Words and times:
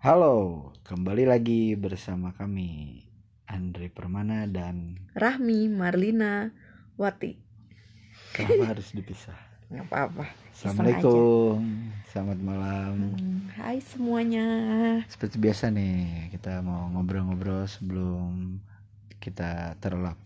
Halo, 0.00 0.70
kembali 0.80 1.28
lagi 1.28 1.76
bersama 1.76 2.32
kami 2.32 3.04
Andre 3.44 3.92
Permana 3.92 4.48
dan 4.48 4.96
Rahmi, 5.12 5.68
Marlina, 5.68 6.48
Wati. 6.96 7.36
kenapa 8.32 8.64
harus 8.72 8.96
dipisah? 8.96 9.36
Nggak 9.68 9.84
apa-apa. 9.92 10.24
Assalamualaikum, 10.56 11.60
selamat 12.10 12.38
malam. 12.40 12.94
Hmm, 13.12 13.38
Hai 13.54 13.78
semuanya. 13.84 14.46
Seperti 15.06 15.36
biasa 15.36 15.68
nih, 15.68 16.32
kita 16.32 16.64
mau 16.64 16.88
ngobrol-ngobrol 16.90 17.68
sebelum 17.68 18.56
kita 19.20 19.76
terlap 19.78 20.16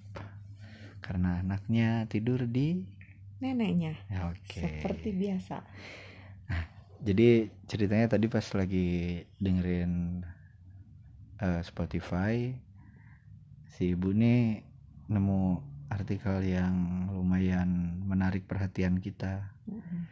karena 1.02 1.42
anaknya 1.42 2.06
tidur 2.06 2.46
di 2.46 2.78
Neneknya. 3.42 3.98
ya 4.08 4.30
oke. 4.30 4.56
Seperti 4.56 5.10
biasa. 5.12 5.60
Jadi 7.04 7.52
ceritanya 7.68 8.16
tadi 8.16 8.26
pas 8.32 8.44
lagi 8.56 9.20
dengerin 9.36 10.24
eh, 11.36 11.60
Spotify 11.60 12.56
si 13.68 13.92
ibu 13.92 14.08
nih 14.14 14.64
nemu 15.12 15.60
artikel 15.92 16.40
yang 16.40 17.06
lumayan 17.12 18.00
menarik 18.08 18.48
perhatian 18.48 18.98
kita. 19.04 19.52
Mm-mm. 19.68 20.08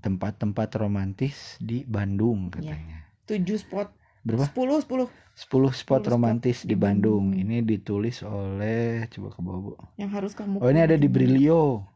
Tempat-tempat 0.00 0.78
romantis 0.78 1.58
di 1.60 1.82
Bandung 1.84 2.48
katanya. 2.48 3.04
Tujuh 3.26 3.58
spot. 3.60 3.92
Berapa? 4.24 4.48
Sepuluh, 4.48 4.78
sepuluh. 4.80 5.08
10 5.36 5.48
spot 5.72 5.72
spot 5.72 6.02
romantis 6.12 6.64
di 6.64 6.72
di 6.72 6.76
Bandung. 6.76 7.32
Bandung. 7.32 7.40
Ini 7.40 7.64
ditulis 7.64 8.20
oleh 8.24 9.08
coba 9.08 9.28
ke 9.32 9.40
bawah, 9.40 9.60
Bu. 9.60 9.72
Yang 9.96 10.10
harus 10.12 10.32
kamu. 10.36 10.56
Oh, 10.60 10.68
ini 10.68 10.80
ada 10.84 10.96
di. 10.96 11.08
Brilio. 11.08 11.89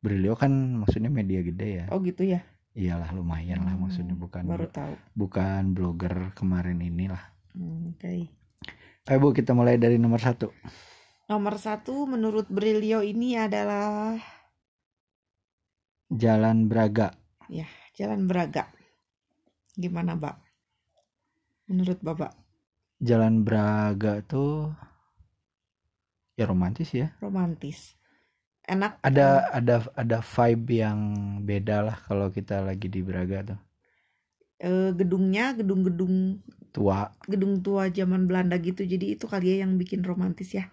Brilio 0.00 0.32
kan 0.32 0.52
maksudnya 0.80 1.12
media 1.12 1.40
gede 1.44 1.68
ya. 1.84 1.84
Oh 1.92 2.00
gitu 2.00 2.24
ya. 2.24 2.40
Iyalah 2.72 3.10
lumayan 3.12 3.60
lah 3.66 3.74
Hmm, 3.76 3.82
maksudnya 3.84 4.14
bukan 4.16 4.46
Baru 4.48 4.66
tahu. 4.70 4.94
bukan 5.12 5.74
blogger 5.76 6.32
kemarin 6.38 6.80
inilah. 6.80 7.20
Hmm, 7.52 7.92
Oke. 7.92 8.30
Ayo 9.10 9.18
Bu 9.20 9.34
kita 9.34 9.52
mulai 9.52 9.76
dari 9.76 9.98
nomor 9.98 10.20
satu. 10.22 10.48
Nomor 11.30 11.54
satu 11.62 12.04
menurut 12.10 12.46
Brilio 12.50 13.00
ini 13.04 13.36
adalah 13.38 14.18
Jalan 16.10 16.66
Braga. 16.70 17.08
Jalan 17.98 18.24
Braga. 18.30 18.64
Gimana, 19.76 20.16
Mbak? 20.16 20.36
Menurut 21.70 21.98
Bapak, 22.02 22.32
Jalan 23.00 23.44
Braga 23.44 24.20
tuh 24.24 24.72
ya 26.36 26.44
romantis 26.48 26.90
ya. 26.96 27.12
romantis. 27.20 27.99
Enak. 28.70 28.92
Ada 29.08 29.28
ada 29.58 29.76
ada 30.02 30.18
vibe 30.32 30.68
yang 30.84 31.00
beda 31.48 31.76
lah 31.86 31.96
kalau 32.08 32.28
kita 32.36 32.56
lagi 32.68 32.86
di 32.94 33.00
Braga 33.08 33.38
tuh. 33.52 33.60
eh, 34.68 34.90
gedungnya 34.98 35.44
gedung-gedung 35.58 36.14
Tua, 36.72 37.10
gedung 37.32 37.54
tua 37.66 37.84
zaman 37.98 38.22
Belanda 38.28 38.56
gitu 38.68 38.82
jadi 38.92 39.06
itu 39.16 39.24
kali 39.32 39.46
ya 39.52 39.56
yang 39.64 39.72
bikin 39.80 40.00
romantis 40.08 40.50
ya 40.58 40.64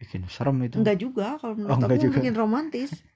bikin 0.00 0.22
serem 0.34 0.58
itu. 0.68 0.78
enggak 0.78 0.96
juga 1.04 1.26
kalau 1.40 1.54
menurut 1.58 1.78
Oh, 1.78 1.80
enggak 1.82 1.98
aku 1.98 2.00
juga. 2.04 2.20
bikin 2.20 2.34
romantis 2.40 2.90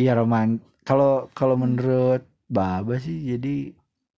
Iya 0.00 0.12
roman. 0.20 0.48
Kalau 0.88 1.12
kalau 1.38 1.56
menurut 1.64 2.22
Baba 2.56 2.94
sih 3.06 3.16
jadi 3.30 3.54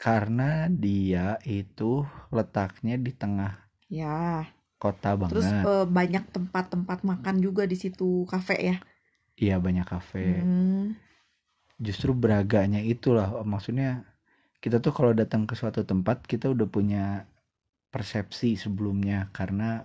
karena 0.04 0.42
dia 0.84 1.26
itu 1.58 1.90
letaknya 2.36 2.94
di 3.06 3.12
tengah 3.20 3.52
ya 3.88 4.46
kota 4.82 5.16
banget. 5.16 5.32
terus 5.32 5.48
eh, 5.48 5.86
banyak 5.88 6.24
tempat-tempat 6.34 6.98
makan 7.10 7.36
juga 7.40 7.62
di 7.64 7.76
situ 7.76 8.24
kafe 8.28 8.56
ya 8.60 8.76
Iya 9.36 9.60
banyak 9.60 9.84
kafe. 9.84 10.24
Hmm, 10.40 10.96
Justru 11.76 12.16
beraganya 12.16 12.80
itulah 12.80 13.44
maksudnya 13.44 14.08
kita 14.64 14.80
tuh 14.80 14.92
kalau 14.96 15.12
datang 15.12 15.44
ke 15.44 15.52
suatu 15.60 15.84
tempat 15.84 16.24
kita 16.24 16.48
udah 16.48 16.68
punya 16.76 17.28
persepsi 17.92 18.56
sebelumnya 18.56 19.28
karena 19.36 19.84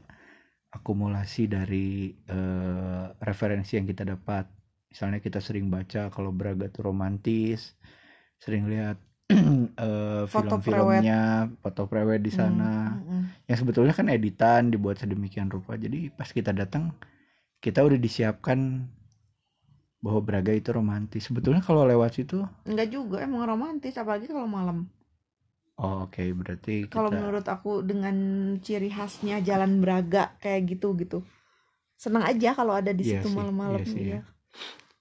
akumulasi 0.72 1.52
dari 1.52 2.16
eh, 2.32 3.06
referensi 3.20 3.76
yang 3.76 3.88
kita 3.92 4.04
dapat. 4.08 4.48
Misalnya 4.92 5.20
kita 5.20 5.40
sering 5.44 5.68
baca 5.68 6.08
kalau 6.16 6.32
Braga 6.32 6.68
tuh 6.72 6.92
romantis, 6.92 7.76
sering 8.40 8.68
lihat 8.72 8.98
Foto 10.32 10.56
film-filmnya, 10.62 11.50
foto 11.64 11.82
prewed 11.90 12.22
di 12.28 12.32
sana. 12.34 12.72
hmm, 12.72 13.04
hmm. 13.08 13.24
Yang 13.50 13.58
sebetulnya 13.66 13.94
kan 14.00 14.08
editan 14.12 14.62
dibuat 14.74 14.98
sedemikian 15.02 15.50
rupa. 15.52 15.76
Jadi 15.76 16.10
pas 16.18 16.30
kita 16.38 16.52
datang 16.56 16.94
kita 17.64 17.82
udah 17.88 18.00
disiapkan 18.00 18.60
bahwa 20.02 20.22
Braga 20.22 20.54
itu 20.54 20.70
romantis. 20.74 21.26
Sebetulnya 21.30 21.62
kalau 21.66 21.86
lewat 21.86 22.12
situ 22.18 22.38
enggak 22.70 22.88
juga 22.96 23.18
emang 23.28 23.44
romantis 23.52 23.94
apalagi 24.02 24.26
kalau 24.34 24.50
malam 24.58 24.78
Oh, 25.86 25.96
oke 26.08 26.24
berarti 26.40 26.74
kita 26.94 26.94
kalau 26.94 27.10
menurut 27.16 27.46
aku 27.56 27.72
dengan 27.90 28.16
ciri 28.66 28.90
khasnya 28.96 29.36
jalan 29.50 29.72
Braga 29.84 30.24
kayak 30.44 30.62
gitu 30.78 30.88
gitu 31.02 31.18
senang 32.04 32.24
aja 32.32 32.50
kalau 32.60 32.74
ada 32.80 32.92
di 33.00 33.06
Iya 33.06 33.12
situ 33.12 33.28
malam-malam 33.38 33.84
iya 34.02 34.14
ya. 34.14 34.20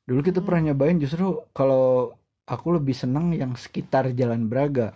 dulu 0.09 0.21
kita 0.29 0.41
Hmm. 0.41 0.47
pernah 0.47 0.61
nyobain 0.73 0.99
justru 1.05 1.25
kalau 1.57 2.15
aku 2.47 2.67
lebih 2.79 2.95
seneng 3.03 3.33
yang 3.37 3.53
sekitar 3.59 4.05
Jalan 4.19 4.47
Braga. 4.51 4.95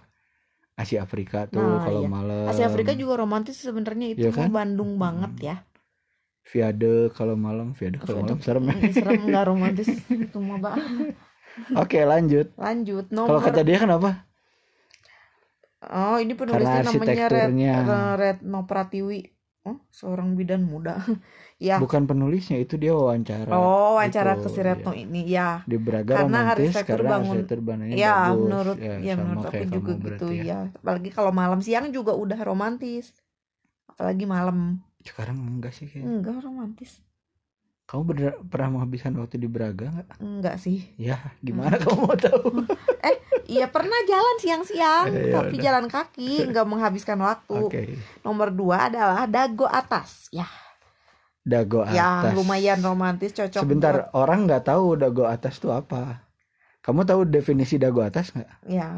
Asia 0.78 1.00
Afrika 1.06 1.47
tuh 1.50 1.66
Nah, 1.66 1.84
kalau 1.84 2.03
iya. 2.03 2.09
malam. 2.09 2.44
Asia 2.49 2.65
Afrika 2.69 2.93
juga 3.00 3.15
romantis 3.22 3.56
sebenarnya 3.66 4.06
itu 4.15 4.28
mah 4.38 4.49
kan? 4.49 4.50
Bandung 4.56 4.91
banget 5.05 5.32
Hmm. 5.32 5.47
ya 5.49 5.54
Viade 6.50 6.93
kalau 7.16 7.37
malam, 7.47 7.69
Viade 7.78 7.99
kalau 8.06 8.21
malam 8.25 8.38
serem 8.44 8.65
ya. 8.71 8.77
mm, 8.77 8.93
serem 8.97 9.16
nggak 9.28 9.44
romantis 9.50 9.88
itu 10.22 10.37
mah 10.47 10.56
Mbak. 10.62 10.77
Oke, 11.75 12.00
lanjut. 12.06 12.47
lanjut 12.62 13.04
Kalau 13.27 13.41
nomor 13.41 13.47
kata 13.47 13.60
dia 13.66 13.78
kenapa? 13.83 14.27
oh 16.00 16.16
ini 16.22 16.33
penulisnya 16.41 16.81
namanya 16.88 17.22
Red, 17.34 17.53
arsitekturnya. 17.60 17.75
Retno 18.21 18.59
Pratiwi 18.71 19.19
oh 19.69 19.76
seorang 19.98 20.28
bidan 20.38 20.62
muda 20.72 20.92
ya 21.69 21.75
Bukan 21.82 22.02
penulisnya, 22.10 22.56
itu 22.64 22.75
dia 22.82 22.92
wawancara. 22.94 23.50
oh 23.54 23.97
wawancara 23.98 24.30
Itu, 24.36 24.42
ke 24.42 24.48
si 24.54 24.60
Retno 24.66 24.91
iya. 24.92 25.02
ini 25.04 25.19
ya 25.36 25.42
Di 25.70 25.76
Braga 25.86 26.12
Karena 26.19 26.38
romantis 26.44 26.54
arsitektur 26.54 26.98
karena 27.00 27.10
bangun- 27.12 27.44
ya 28.03 28.08
bagus. 28.08 28.41
menurut 28.42 28.76
Ya, 28.86 28.92
ya, 29.06 29.12
menurut 29.20 29.44
aku 29.50 29.62
juga 29.76 29.92
gitu 29.94 30.04
berarti 30.06 30.34
ya 30.50 30.54
apalagi 30.78 31.08
kalau 31.16 31.32
malam 31.41 31.60
siang 31.66 31.86
juga 31.97 32.12
udah 32.22 32.38
romantis 32.48 33.04
apalagi 33.91 34.24
malam 34.36 34.58
Sekarang 35.08 35.38
enggak 35.53 35.72
sih 35.76 35.86
kayaknya. 35.91 36.16
enggak 36.20 36.36
romantis 36.47 36.91
Kamu 37.84 38.03
ber- 38.09 38.41
pernah 38.49 38.81
menghabiskan 38.81 39.12
waktu 39.21 39.37
di 39.37 39.45
Braga 39.45 39.93
nggak? 39.93 40.09
enggak 40.19 40.56
sih 40.56 40.89
Ya, 40.97 41.21
gimana 41.45 41.77
kamu 41.77 42.00
mau 42.00 42.17
tahu? 42.17 42.65
iya 43.45 43.69
pernah 43.69 44.00
jalan 44.09 44.37
siang-siang 44.41 45.06
Eh, 45.12 45.28
ya 45.28 45.37
tapi 45.37 45.61
udah. 45.61 45.65
jalan 45.69 45.87
kaki 45.93 46.49
nggak 46.49 46.65
menghabiskan 46.65 47.21
waktu 47.21 47.69
Oke. 47.69 48.00
nomor 48.25 48.49
dua 48.49 48.89
adalah 48.89 49.28
dago 49.28 49.69
atas 49.69 50.33
ya 50.33 50.49
Dago 51.45 51.84
atas. 51.84 51.93
yang 51.93 52.33
lumayan 52.33 52.81
romantis 52.81 53.37
cocok 53.37 53.61
Sebentar, 53.69 54.09
orang 54.16 54.49
nggak 54.49 54.65
tahu 54.65 54.97
dago 54.97 55.28
atas 55.28 55.61
itu 55.61 55.69
apa. 55.69 56.25
Kamu 56.81 57.05
tahu 57.05 57.28
definisi 57.28 57.77
dago 57.77 58.01
atas 58.01 58.33
nggak? 58.33 58.49
buat- 58.65 58.72
ya 58.72 58.89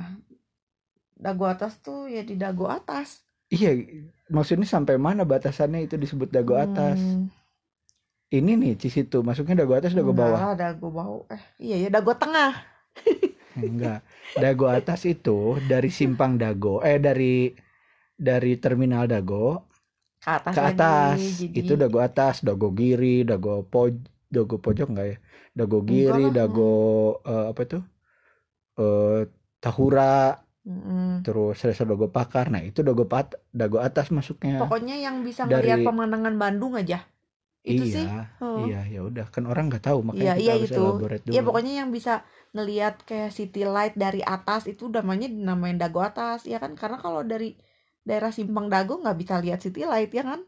dago 1.18 1.44
atas 1.50 1.82
tuh 1.82 2.06
ya 2.06 2.22
di 2.22 2.38
dago 2.38 2.70
atas 2.70 3.26
Iya, 3.46 3.78
maksudnya 4.26 4.66
sampai 4.66 4.98
mana 4.98 5.22
batasannya 5.22 5.86
itu 5.86 5.94
disebut 5.94 6.30
dago 6.30 6.54
atas? 6.58 6.98
Hmm, 6.98 7.30
Ini 8.34 8.52
nih 8.60 8.72
di 8.82 8.88
situ, 8.94 9.16
masuknya 9.26 9.54
dago 9.62 9.74
atas, 9.78 9.92
dago 9.98 10.12
enggak 10.12 10.20
bawah. 10.20 10.44
dago 10.60 10.86
bawah 10.96 11.20
eh 11.34 11.42
iya 11.64 11.74
ya 11.82 11.88
dago 11.94 12.12
tengah 12.20 12.50
Enggak. 13.56 14.04
Dago 14.36 14.66
atas 14.68 15.00
itu 15.08 15.56
dari 15.64 15.88
simpang 15.88 16.36
dago, 16.36 16.84
eh 16.84 16.98
dari 17.00 17.48
dari 18.16 18.52
terminal 18.64 19.04
dago 19.08 19.64
ke 20.22 20.28
atas 20.38 20.58
ke 20.64 20.70
atas. 20.70 21.20
lagi 21.20 21.32
jadi 21.42 21.60
Itu 21.60 21.72
dago 21.82 21.98
atas, 22.08 22.34
dago 22.46 22.68
giri, 22.80 23.24
dago 23.30 23.64
poj, 23.72 23.94
dago 24.34 24.56
pojok 24.64 24.88
enggak 24.92 25.06
ya? 25.12 25.16
Dago 25.58 25.78
giri, 25.90 26.28
dago 26.38 26.70
eh, 27.26 27.44
apa 27.52 27.60
itu? 27.66 27.78
Eh 28.78 29.26
tahura, 29.62 30.04
Mm-mm. 30.66 31.24
terus 31.24 31.56
resa 31.66 31.82
dago 31.90 32.06
pakar. 32.16 32.46
Nah, 32.54 32.62
itu 32.68 32.80
dago 32.88 33.04
pat, 33.12 33.26
dago 33.60 33.78
atas 33.88 34.06
masuknya. 34.16 34.54
pokoknya 34.60 34.94
yang 35.04 35.16
bisa 35.26 35.42
Dari- 35.52 35.52
melihat 35.52 35.80
pemandangan 35.86 36.34
Bandung 36.42 36.72
aja 36.80 36.96
itu 37.72 37.82
iya, 37.86 37.94
sih 37.96 38.06
Oh. 38.42 38.58
iya, 38.64 38.78
ya 38.94 39.00
udah 39.08 39.26
kan 39.34 39.44
orang 39.50 39.64
nggak 39.70 39.84
tahu 39.88 39.98
makanya 40.08 40.22
Iya, 40.22 40.32
kita 40.38 40.42
iya 40.44 40.52
harus 40.56 40.70
itu. 40.70 40.80
elaborate 40.80 41.24
dulu. 41.26 41.34
ya 41.36 41.40
pokoknya 41.46 41.72
yang 41.80 41.90
bisa 41.96 42.12
ngelihat 42.54 42.94
kayak 43.08 43.30
city 43.38 43.62
light 43.74 43.94
dari 44.04 44.20
atas 44.36 44.62
itu 44.72 44.84
namanya 44.96 45.26
dinamain 45.34 45.78
dago 45.82 46.00
atas 46.10 46.38
ya 46.52 46.56
kan 46.62 46.72
karena 46.80 46.96
kalau 47.04 47.20
dari 47.32 47.48
daerah 48.08 48.30
simpang 48.38 48.66
dago 48.74 48.92
nggak 49.02 49.16
bisa 49.22 49.34
lihat 49.44 49.58
city 49.64 49.82
light 49.92 50.10
ya 50.18 50.22
kan 50.30 50.40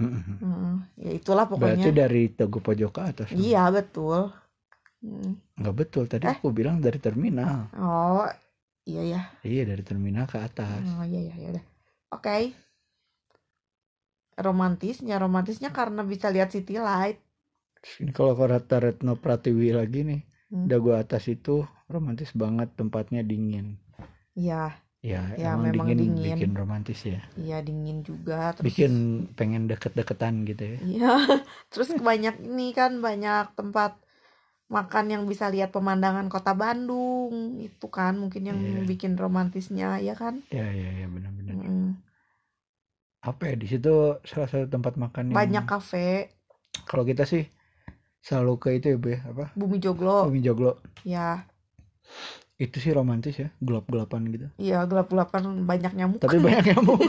Mm-mm. 0.00 0.38
Mm, 0.42 0.74
ya 0.98 1.10
itulah 1.18 1.46
Berarti 1.60 1.88
pokoknya 1.88 1.88
dari 2.00 2.22
dago 2.38 2.58
pojok 2.66 2.90
ke 2.96 3.00
atas. 3.10 3.30
iya 3.32 3.62
betul 3.76 4.20
Mm. 5.02 5.34
Nggak 5.60 5.74
betul. 5.80 6.04
Tadi 6.12 6.26
Eh? 6.26 6.36
aku 6.36 6.46
bilang 6.58 6.76
dari 6.84 6.98
terminal. 7.06 7.58
oh 7.76 8.24
iya 8.88 9.02
ya 9.12 9.20
Iya 9.50 9.62
dari 9.70 9.82
terminal 9.88 10.24
ke 10.32 10.38
atas. 10.48 10.86
oh 10.98 11.04
iya 11.08 11.20
iya 11.26 11.34
ya 11.42 11.48
udah 11.54 11.64
oke 12.16 12.36
romantisnya 14.46 15.14
romantisnya 15.24 15.70
karena 15.78 16.00
bisa 16.12 16.26
lihat 16.34 16.48
city 16.54 16.74
light 16.88 17.18
Ini 18.02 18.10
kalau 18.18 18.34
kata 18.40 18.76
Retno 18.84 19.12
Pratiwi 19.24 19.68
lagi 19.78 20.00
nih, 20.10 20.20
Hmm. 20.50 20.68
dago 20.70 20.90
atas 21.02 21.24
itu 21.34 21.54
romantis 21.94 22.30
banget 22.42 22.68
tempatnya 22.78 23.20
dingin. 23.30 23.66
ya 24.34 24.54
ya, 25.02 25.22
Ya, 25.42 25.50
emang, 25.52 25.66
memang 25.66 25.88
dingin, 25.88 25.98
dingin. 26.00 26.38
bikin 26.38 26.50
romantis 26.60 26.98
ya 27.06 27.20
Iya 27.42 27.56
dingin 27.66 27.98
juga 28.08 28.34
terus 28.56 28.76
bikin 28.76 28.92
pengen 29.38 29.66
deket-deketan 29.70 30.34
gitu 30.48 30.62
ya 30.78 30.80
Iya, 30.86 31.06
terus 31.70 31.90
banyak 32.08 32.34
ini 32.48 32.62
kan 32.78 32.92
banyak 33.06 33.44
tempat 33.58 33.90
makan 34.76 35.06
yang 35.14 35.22
bisa 35.32 35.46
lihat 35.54 35.70
pemandangan 35.76 36.26
kota 36.34 36.52
Bandung 36.62 37.34
itu 37.66 37.86
kan 37.96 38.12
mungkin 38.22 38.42
yang 38.50 38.60
Iya. 38.62 38.82
bikin 38.90 39.12
romantisnya 39.22 39.86
ya 40.08 40.14
kan 40.22 40.34
ya 40.54 40.66
ya 40.80 40.88
ya 41.00 41.06
benar-benar 41.14 41.56
Mm. 41.56 41.94
Apa 43.22 43.42
ya 43.48 43.54
di 43.54 43.66
situ 43.70 44.18
salah 44.26 44.48
satu 44.50 44.66
tempat 44.66 44.98
makan 44.98 45.30
yang 45.30 45.38
banyak 45.38 45.64
kafe. 45.64 46.34
Kalau 46.84 47.06
kita 47.06 47.22
sih 47.22 47.46
selalu 48.22 48.52
ke 48.58 48.68
itu 48.78 48.86
ya 48.94 48.98
ya 48.98 49.20
apa? 49.30 49.44
Bumi 49.54 49.78
Joglo. 49.78 50.26
Bumi 50.26 50.42
Joglo. 50.42 50.82
Ya 51.06 51.46
itu 52.62 52.78
sih 52.78 52.94
romantis 52.94 53.34
ya 53.38 53.48
gelap-gelapan 53.58 54.22
gitu. 54.30 54.46
Iya 54.58 54.86
gelap-gelapan 54.86 55.66
banyak 55.66 55.92
nyamuk. 55.98 56.18
Tapi 56.22 56.38
banyak 56.38 56.64
nyamuk. 56.74 57.00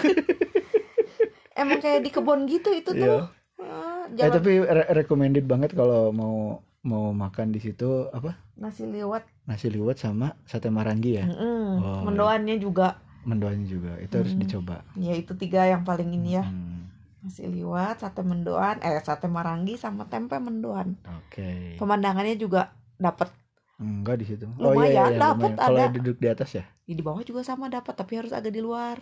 Emang 1.60 1.78
kayak 1.78 2.02
di 2.02 2.10
kebun 2.10 2.50
gitu 2.50 2.74
itu 2.74 2.90
tuh. 2.90 2.98
Iya. 2.98 3.18
Ah, 3.62 4.10
eh 4.10 4.18
jalan 4.18 4.34
tapi 4.34 4.52
re- 4.66 4.90
recommended 4.98 5.46
banget 5.46 5.78
kalau 5.78 6.10
mau 6.10 6.66
mau 6.84 7.14
makan 7.14 7.54
di 7.54 7.62
situ 7.62 8.10
apa? 8.10 8.34
Nasi 8.58 8.90
liwet. 8.90 9.24
Nasi 9.46 9.70
liwet 9.70 10.02
sama 10.02 10.34
sate 10.50 10.74
marangi 10.74 11.22
ya? 11.22 11.26
Mm-mm. 11.30 11.66
Oh, 11.80 12.02
mendoannya 12.10 12.58
juga 12.58 12.98
mendoannya 13.24 13.66
juga. 13.66 13.96
Itu 13.98 14.20
harus 14.20 14.34
Mm. 14.34 14.42
dicoba. 14.42 14.76
Ya 14.96 15.14
itu 15.14 15.34
tiga 15.34 15.64
yang 15.64 15.82
paling 15.82 16.10
ini 16.10 16.36
ya. 16.36 16.44
Hmm, 16.44 16.88
nasi 17.20 17.44
liwet 17.44 17.98
sate 17.98 18.20
mendoan 18.20 18.80
eh 18.80 19.00
sate 19.00 19.26
marangi 19.26 19.76
sama 19.76 20.06
tempe 20.06 20.36
mendoan. 20.38 20.96
Oke. 21.22 21.76
Pemandangannya 21.76 22.36
juga 22.36 22.70
dapat 22.96 23.32
enggak 23.76 24.16
di 24.18 24.26
situ. 24.26 24.46
Lumayan, 24.56 25.18
dapet 25.18 25.56
kalau 25.56 25.80
ada. 25.82 25.90
duduk 25.90 26.16
di 26.16 26.28
atas 26.28 26.50
ya? 26.54 26.64
Ya, 26.84 26.94
di 26.94 27.02
bawah 27.02 27.20
juga 27.22 27.42
sama 27.42 27.68
dapat 27.68 27.92
tapi 27.94 28.16
harus 28.16 28.32
agak 28.32 28.52
di 28.52 28.60
luar. 28.60 29.00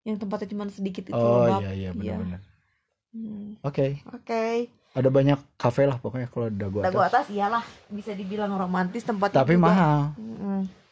Yang 0.00 0.24
tempatnya 0.24 0.48
cuma 0.48 0.64
sedikit 0.66 1.04
itu 1.04 1.12
oh 1.12 1.60
iya 1.60 1.70
iya 1.70 1.90
Iya. 1.90 1.92
benar-benar. 1.92 2.40
Hmm, 3.10 3.58
oke. 3.60 3.86
Oke. 4.12 4.44
Ada 4.90 5.06
banyak 5.06 5.38
kafe 5.54 5.84
lah 5.84 5.98
pokoknya 5.98 6.26
kalau 6.26 6.48
dagu 6.48 6.80
atas, 6.80 6.86
dagu 6.88 7.00
atas. 7.00 7.24
iyalah. 7.28 7.62
Bisa 7.88 8.10
dibilang 8.12 8.50
romantis 8.52 9.02
tempatnya 9.02 9.38
tapi 9.38 9.54
juga. 9.54 9.66
mahal. 9.68 10.00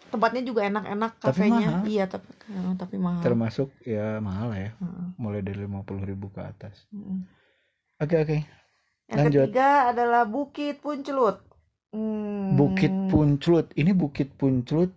Tempatnya 0.09 0.43
juga 0.43 0.61
enak-enak 0.65 1.13
Tapi 1.19 1.25
kafenya 1.25 1.69
mahal. 1.69 1.83
iya 1.87 2.05
tapi 2.07 2.29
eh, 2.49 2.73
tapi 2.77 2.97
mahal 2.97 3.23
termasuk 3.23 3.69
ya 3.83 4.19
mahal 4.19 4.51
ya 4.53 4.71
Heeh. 4.75 5.07
mulai 5.17 5.41
dari 5.41 5.61
50.000 5.61 6.11
ribu 6.11 6.27
ke 6.29 6.41
atas 6.43 6.89
oke 7.99 8.17
oke 8.17 8.39
yang 9.09 9.19
Lanjut. 9.25 9.49
ketiga 9.49 9.69
adalah 9.89 10.23
Bukit 10.25 10.81
Puncelut 10.81 11.45
Hmm, 11.89 12.53
Bukit 12.53 12.93
Punclut 13.09 13.73
ini 13.73 13.97
Bukit 13.97 14.37
Punclut 14.37 14.93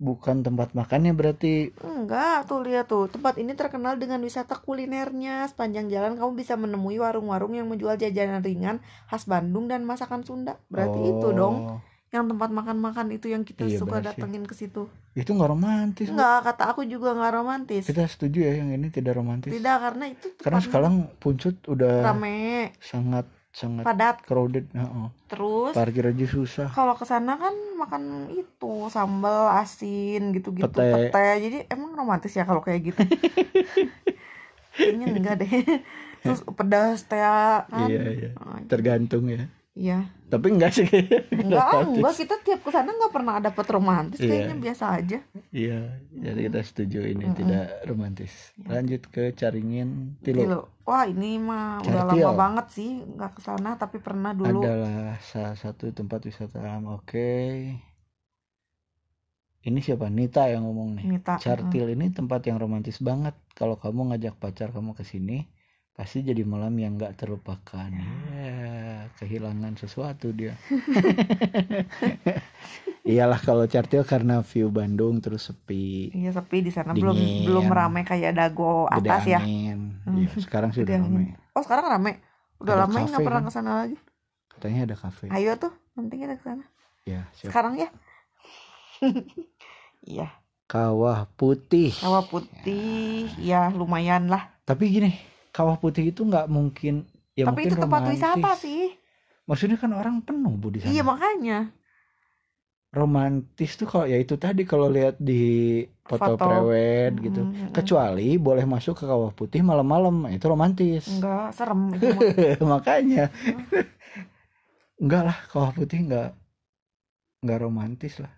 bukan 0.00 0.40
tempat 0.40 0.72
makannya 0.72 1.12
berarti 1.12 1.68
Enggak, 1.84 2.48
tuh 2.48 2.64
lihat 2.64 2.88
tuh. 2.88 3.12
Tempat 3.12 3.36
ini 3.36 3.52
terkenal 3.52 4.00
dengan 4.00 4.24
wisata 4.24 4.56
kulinernya. 4.56 5.44
Sepanjang 5.44 5.92
jalan 5.92 6.16
kamu 6.16 6.32
bisa 6.32 6.56
menemui 6.56 6.96
warung-warung 6.96 7.52
yang 7.52 7.68
menjual 7.68 8.00
jajanan 8.00 8.40
ringan 8.40 8.80
khas 9.06 9.28
Bandung 9.28 9.68
dan 9.68 9.84
masakan 9.84 10.24
Sunda. 10.24 10.56
Berarti 10.72 11.12
itu 11.12 11.28
dong, 11.36 11.76
Oh, 11.76 11.78
yang 12.10 12.26
tempat 12.26 12.50
makan-makan 12.50 13.06
itu 13.14 13.30
yang 13.30 13.46
kita 13.46 13.62
Iya, 13.64 13.78
suka 13.78 14.02
datengin 14.02 14.42
ke 14.42 14.54
situ. 14.54 14.90
itu 15.14 15.30
nggak 15.30 15.50
romantis 15.50 16.06
Bu. 16.06 16.14
Enggak, 16.18 16.38
kata 16.46 16.62
aku 16.70 16.82
juga 16.86 17.14
nggak 17.14 17.32
romantis. 17.34 17.82
kita 17.86 18.06
setuju 18.06 18.38
ya 18.46 18.52
yang 18.62 18.70
ini 18.74 18.90
tidak 18.90 19.18
romantis 19.18 19.50
Tidak, 19.50 19.76
karena 19.78 20.04
itu 20.10 20.26
karena 20.38 20.60
sekarang 20.62 20.94
Puncut 21.18 21.54
udah 21.66 21.94
rame, 22.02 22.70
sangat 22.78 23.26
sangat 23.50 23.82
padat. 23.86 24.22
crowded 24.22 24.66
heeh. 24.70 25.08
Terus 25.26 25.74
parkir 25.74 26.06
aja 26.06 26.26
susah 26.26 26.68
kalau 26.70 26.94
ke 26.94 27.06
sana 27.06 27.34
kan 27.38 27.54
makan 27.78 28.30
itu 28.34 28.90
sambal 28.90 29.50
asin 29.58 30.30
gitu-gitu 30.34 30.66
Pete. 30.70 31.10
pete. 31.10 31.26
Jadi 31.46 31.56
emang 31.70 31.94
romantis 31.94 32.34
ya 32.34 32.42
kalau 32.46 32.62
kayak 32.62 32.90
gitu. 32.90 33.02
Kayaknya 34.76 35.06
enggak 35.12 35.34
deh. 35.42 35.50
Terus 36.22 36.40
pedas 36.54 36.98
teh 37.08 37.18
kan. 37.18 37.64
iya 37.90 38.02
iya 38.12 38.30
Ah, 38.38 38.58
tergantung 38.70 39.26
ya 39.28 39.46
Iya. 39.80 40.12
tapi 40.28 40.46
enggak 40.52 40.72
sih 40.76 40.84
Enggak, 41.32 41.64
romantis. 41.64 41.96
enggak 41.96 42.14
kita 42.20 42.34
tiap 42.40 42.60
ke 42.60 42.70
sana 42.70 42.92
enggak 42.92 43.10
pernah 43.10 43.34
dapet 43.40 43.66
romantis, 43.66 44.20
Iya. 44.20 44.28
kayaknya 44.28 44.56
biasa 44.60 44.84
aja. 44.92 45.18
iya 45.50 45.80
jadi 46.12 46.40
kita 46.46 46.60
setuju 46.62 47.00
ini 47.02 47.24
Mm-mm. 47.24 47.38
tidak 47.40 47.64
romantis 47.82 48.32
Ya. 48.60 48.76
lanjut 48.76 49.02
ke 49.08 49.32
Caringin 49.32 50.20
Tilo 50.20 50.38
Tilo. 50.38 50.60
Wah, 50.84 51.06
ini 51.06 51.38
mah 51.38 51.80
udah 51.80 52.02
Cartil. 52.04 52.18
lama 52.20 52.32
banget 52.36 52.66
sih 52.70 52.90
enggak 53.00 53.32
ke 53.32 53.40
sana 53.40 53.70
tapi 53.74 53.96
pernah 53.98 54.30
dulu. 54.32 54.60
adalah 54.60 55.16
salah 55.20 55.56
satu 55.56 55.88
tempat 55.90 56.20
wisata 56.22 56.60
alam 56.60 56.84
oke 56.90 57.30
ini 59.60 59.78
siapa 59.78 60.08
Nita 60.08 60.48
yang 60.48 60.64
ngomong 60.64 60.96
nih 60.96 61.04
Nita. 61.06 61.34
Cartil 61.36 61.86
ini 61.90 62.08
tempat 62.10 62.40
yang 62.44 62.56
romantis 62.56 62.96
banget. 62.98 63.36
Kalau 63.52 63.76
kamu 63.76 64.08
ngajak 64.08 64.40
pacar 64.40 64.72
kamu 64.72 64.96
ke 64.96 65.04
sini, 65.04 65.44
pasti 66.00 66.24
jadi 66.24 66.40
malam 66.48 66.72
yang 66.80 66.96
nggak 66.96 67.12
terlupakan. 67.20 67.92
Ya, 68.32 69.04
kehilangan 69.20 69.76
sesuatu 69.76 70.32
dia. 70.32 70.56
Iyalah 73.00 73.40
kalau 73.40 73.64
Cartil 73.64 74.04
karena 74.04 74.40
view 74.40 74.68
Bandung 74.68 75.20
terus 75.20 75.48
sepi, 75.48 76.12
Iya, 76.12 76.36
sepi 76.36 76.60
di 76.60 76.72
sana 76.72 76.92
belum 76.92 77.16
belum 77.44 77.66
ramai 77.68 78.04
kayak 78.04 78.32
Dago 78.32 78.88
gede 78.92 79.08
atas 79.08 79.24
ya. 79.26 79.40
angin. 79.40 80.00
Hmm. 80.04 80.20
Iya, 80.20 80.30
sekarang 80.40 80.72
sih 80.72 80.84
Gede 80.84 80.96
udah 80.96 81.04
angin. 81.04 81.12
ramai. 81.36 81.52
Oh, 81.56 81.62
sekarang 81.64 81.84
rame. 81.88 82.12
Udah 82.60 82.74
Ada 82.76 82.80
lama 82.84 82.96
ya 82.96 83.06
nggak 83.08 83.20
pernah 83.24 83.40
kan? 83.40 83.48
ke 83.48 83.52
sana 83.52 83.70
lagi. 83.84 83.96
Katanya 84.52 84.80
ada 84.84 84.96
kafe. 84.96 85.24
Ayo 85.32 85.52
tuh, 85.56 85.72
nanti 85.96 86.14
kita 86.16 86.34
ke 86.36 86.44
sana. 86.44 86.64
Ya, 87.04 87.20
siap. 87.32 87.52
Sekarang 87.52 87.74
ya. 87.76 87.88
Iya, 90.00 90.32
Kawah 90.64 91.28
Putih. 91.36 91.92
kawah 91.92 92.24
putih. 92.24 93.28
Ya, 93.36 93.68
lumayan 93.68 94.32
lah. 94.32 94.48
Tapi 94.64 94.88
gini, 94.88 95.12
Kawah 95.50 95.76
Putih 95.82 96.04
itu 96.14 96.20
nggak 96.22 96.46
mungkin 96.56 96.94
ya 97.38 97.44
Tapi 97.46 97.50
mungkin 97.54 97.70
itu 97.74 97.76
tempat 97.82 98.00
romantis. 98.02 98.14
wisata 98.16 98.50
sih. 98.54 98.82
Maksudnya 99.48 99.76
kan 99.82 99.90
orang 100.00 100.16
penuh 100.22 100.54
bu 100.60 100.68
di 100.70 100.78
sana. 100.82 100.92
Iya, 100.94 101.02
makanya. 101.02 101.58
romantis 102.90 103.70
tuh 103.78 103.86
kalau 103.86 104.06
ya 104.10 104.18
itu 104.18 104.34
tadi 104.34 104.66
kalau 104.66 104.90
lihat 104.90 105.14
di 105.22 105.34
foto, 106.10 106.34
Foto. 106.34 106.42
prewed 106.42 107.12
gitu 107.22 107.40
kecuali 107.70 108.34
boleh 108.34 108.64
masuk 108.66 108.98
ke 108.98 109.04
kawah 109.06 109.30
putih 109.30 109.62
malam-malam 109.62 110.26
itu 110.34 110.42
romantis 110.50 111.06
Enggak, 111.06 111.54
serem 111.54 111.80
itu 111.94 112.06
makanya 112.72 113.30
enggak 115.02 115.22
lah 115.30 115.38
kawah 115.50 115.70
putih 115.70 115.98
enggak 116.02 116.34
enggak 117.42 117.58
romantis 117.62 118.14
lah 118.22 118.32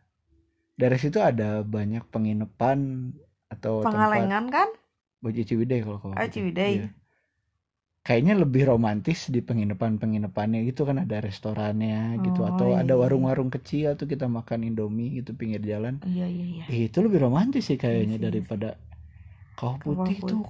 dari 0.76 0.96
situ 1.00 1.18
ada 1.20 1.64
banyak 1.64 2.04
penginapan 2.12 3.12
atau 3.48 3.84
tempat 3.84 3.88
Pengalengan 3.88 4.44
kan? 4.52 4.68
Boji 5.22 5.42
Ciwidey 5.48 5.80
kalau 5.84 5.98
kawah 6.02 6.16
Ah, 6.18 6.26
putih 6.28 6.32
Ciwidey. 6.44 6.72
Iya. 6.82 6.86
Kayaknya 8.06 8.34
lebih 8.42 8.62
romantis 8.72 9.18
di 9.34 9.40
penginapan-penginapannya 9.48 10.58
gitu 10.70 10.82
kan 10.88 10.96
ada 11.04 11.16
restorannya 11.28 11.98
gitu 12.26 12.40
Oh, 12.40 12.46
atau 12.50 12.68
iya, 12.74 12.82
ada 12.82 12.94
iya. 12.98 13.02
warung-warung 13.02 13.50
kecil 13.56 13.88
tuh 14.00 14.06
kita 14.12 14.26
makan 14.38 14.60
indomie 14.68 15.08
gitu 15.18 15.30
pinggir 15.40 15.62
jalan 15.72 15.94
Iya, 16.06 16.26
iya, 16.34 16.44
iya. 16.54 16.66
Eh, 16.72 16.80
itu 16.88 16.98
lebih 17.06 17.20
romantis 17.26 17.62
sih 17.70 17.78
kayaknya 17.84 18.16
Iya 18.16 18.28
sih, 18.28 18.28
daripada 18.28 18.68
Kawah 19.58 19.76
putih 19.84 20.18
putih. 20.20 20.28
tuh 20.28 20.40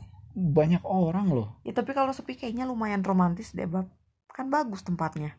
banyak 0.59 0.83
orang 1.01 1.27
loh 1.37 1.49
Ya, 1.67 1.73
tapi 1.79 1.91
kalau 1.99 2.13
sepi 2.19 2.33
kayaknya 2.41 2.65
lumayan 2.71 3.03
romantis 3.11 3.49
deh, 3.57 3.67
Bab. 3.75 3.87
Kan 4.37 4.47
bagus 4.55 4.81
tempatnya. 4.89 5.31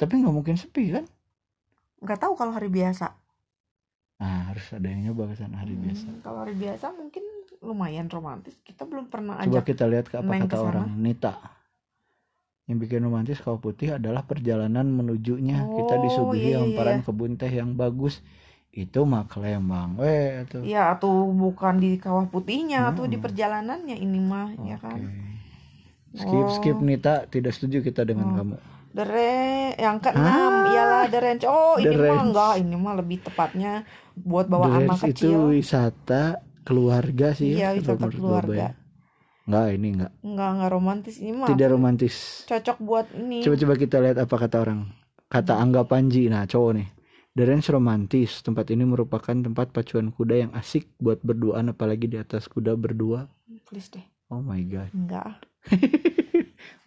tapi 0.00 0.12
nggak 0.20 0.34
mungkin 0.36 0.56
sepi 0.62 0.84
kan 0.94 1.04
Nggak 2.02 2.18
tahu 2.22 2.34
kalau 2.38 2.52
hari 2.56 2.68
biasa. 2.76 3.06
nah 4.20 4.36
harus 4.50 4.66
ada 4.76 4.86
yang 4.92 5.00
nyoba 5.10 5.22
ke 5.30 5.34
sana 5.40 5.56
hari 5.62 5.74
Hmm, 5.74 5.82
biasa 5.82 6.08
Kalau 6.24 6.38
hari 6.42 6.54
biasa 6.62 6.86
mungkin 6.98 7.24
lumayan 7.60 8.06
romantis. 8.08 8.54
Kita 8.62 8.82
belum 8.86 9.06
pernah 9.08 9.36
coba 9.38 9.60
ajak. 9.60 9.64
kita 9.64 9.84
lihat 9.86 10.06
ke 10.10 10.16
apa 10.18 10.32
kata 10.34 10.46
ke 10.46 10.56
sana. 10.56 10.68
orang 10.70 10.88
Nita 10.98 11.34
yang 12.68 12.78
bikin 12.78 13.00
romantis 13.00 13.40
kawah 13.40 13.56
putih 13.58 13.96
adalah 13.96 14.22
perjalanan 14.22 14.84
menujunya 14.84 15.72
kita 15.72 15.94
Oh, 15.94 16.02
disuguhi 16.04 16.52
iya, 16.52 16.60
iya, 16.60 16.60
hamparan 16.60 17.00
iya. 17.00 17.06
kebun 17.06 17.32
teh 17.40 17.48
yang 17.48 17.72
bagus 17.74 18.20
itu 18.70 19.00
mah 19.02 19.24
Lembang 19.34 19.96
weh 19.96 20.44
tuh 20.46 20.62
Ya, 20.62 20.92
atau 20.92 21.32
bukan 21.32 21.80
di 21.80 21.96
kawah 21.96 22.28
putihnya, 22.28 22.92
atau 22.92 23.08
di 23.08 23.16
Mm-mm. 23.16 23.24
perjalanannya 23.24 23.96
ini 23.96 24.20
mah, 24.20 24.52
ya 24.60 24.76
Oke. 24.76 24.84
kan? 24.84 25.00
skip 26.12 26.46
Oh. 26.46 26.48
skip 26.48 26.78
Nita 26.80 27.24
tidak 27.28 27.52
setuju 27.56 27.78
kita 27.80 28.04
dengan 28.04 28.28
Oh. 28.28 28.34
kamu 28.36 28.56
Range 29.04 29.76
yang 29.78 29.98
keenam 30.00 30.52
Ah. 30.52 30.64
ialah 30.66 31.04
The 31.06 31.18
Range. 31.20 31.44
Oh, 31.46 31.76
The 31.78 31.84
ini 31.84 31.96
mah 32.02 32.20
enggak, 32.24 32.52
ini 32.58 32.74
mah 32.74 32.94
lebih 32.98 33.18
tepatnya 33.22 33.86
buat 34.16 34.48
bawa 34.48 34.68
anak 34.74 34.98
Range 34.98 35.04
itu 35.04 35.28
kecil. 35.28 35.38
wisata 35.52 36.40
keluarga 36.68 37.32
sih 37.32 37.56
Iya, 37.56 37.72
ya, 37.72 37.80
wisata 37.80 38.12
keluarga. 38.12 38.52
Ya. 38.52 38.70
Enggak, 39.48 39.66
ini 39.72 39.88
enggak. 39.96 40.12
Enggak, 40.20 40.50
enggak 40.52 40.70
romantis 40.76 41.14
ini 41.16 41.32
mah. 41.32 41.48
Tidak 41.48 41.68
romantis. 41.72 42.14
Cocok 42.44 42.78
buat 42.84 43.06
ini. 43.16 43.40
Coba-coba 43.40 43.74
kita 43.80 43.96
lihat 44.04 44.18
apa 44.20 44.34
kata 44.36 44.56
orang. 44.60 44.80
Kata 45.32 45.56
Angga 45.56 45.88
Panji, 45.88 46.28
nah 46.28 46.44
cowok 46.44 46.72
nih. 46.76 46.88
The 47.32 47.42
Range 47.48 47.68
romantis. 47.72 48.44
Tempat 48.44 48.68
ini 48.68 48.84
merupakan 48.84 49.32
tempat 49.32 49.72
pacuan 49.72 50.12
kuda 50.12 50.34
yang 50.36 50.52
asik 50.52 50.92
buat 51.00 51.24
berduaan 51.24 51.72
apalagi 51.72 52.12
di 52.12 52.20
atas 52.20 52.44
kuda 52.44 52.76
berdua. 52.76 53.24
Please 53.64 53.88
deh. 53.88 54.04
Oh 54.28 54.44
my 54.44 54.60
god. 54.68 54.92
Enggak. 54.92 55.40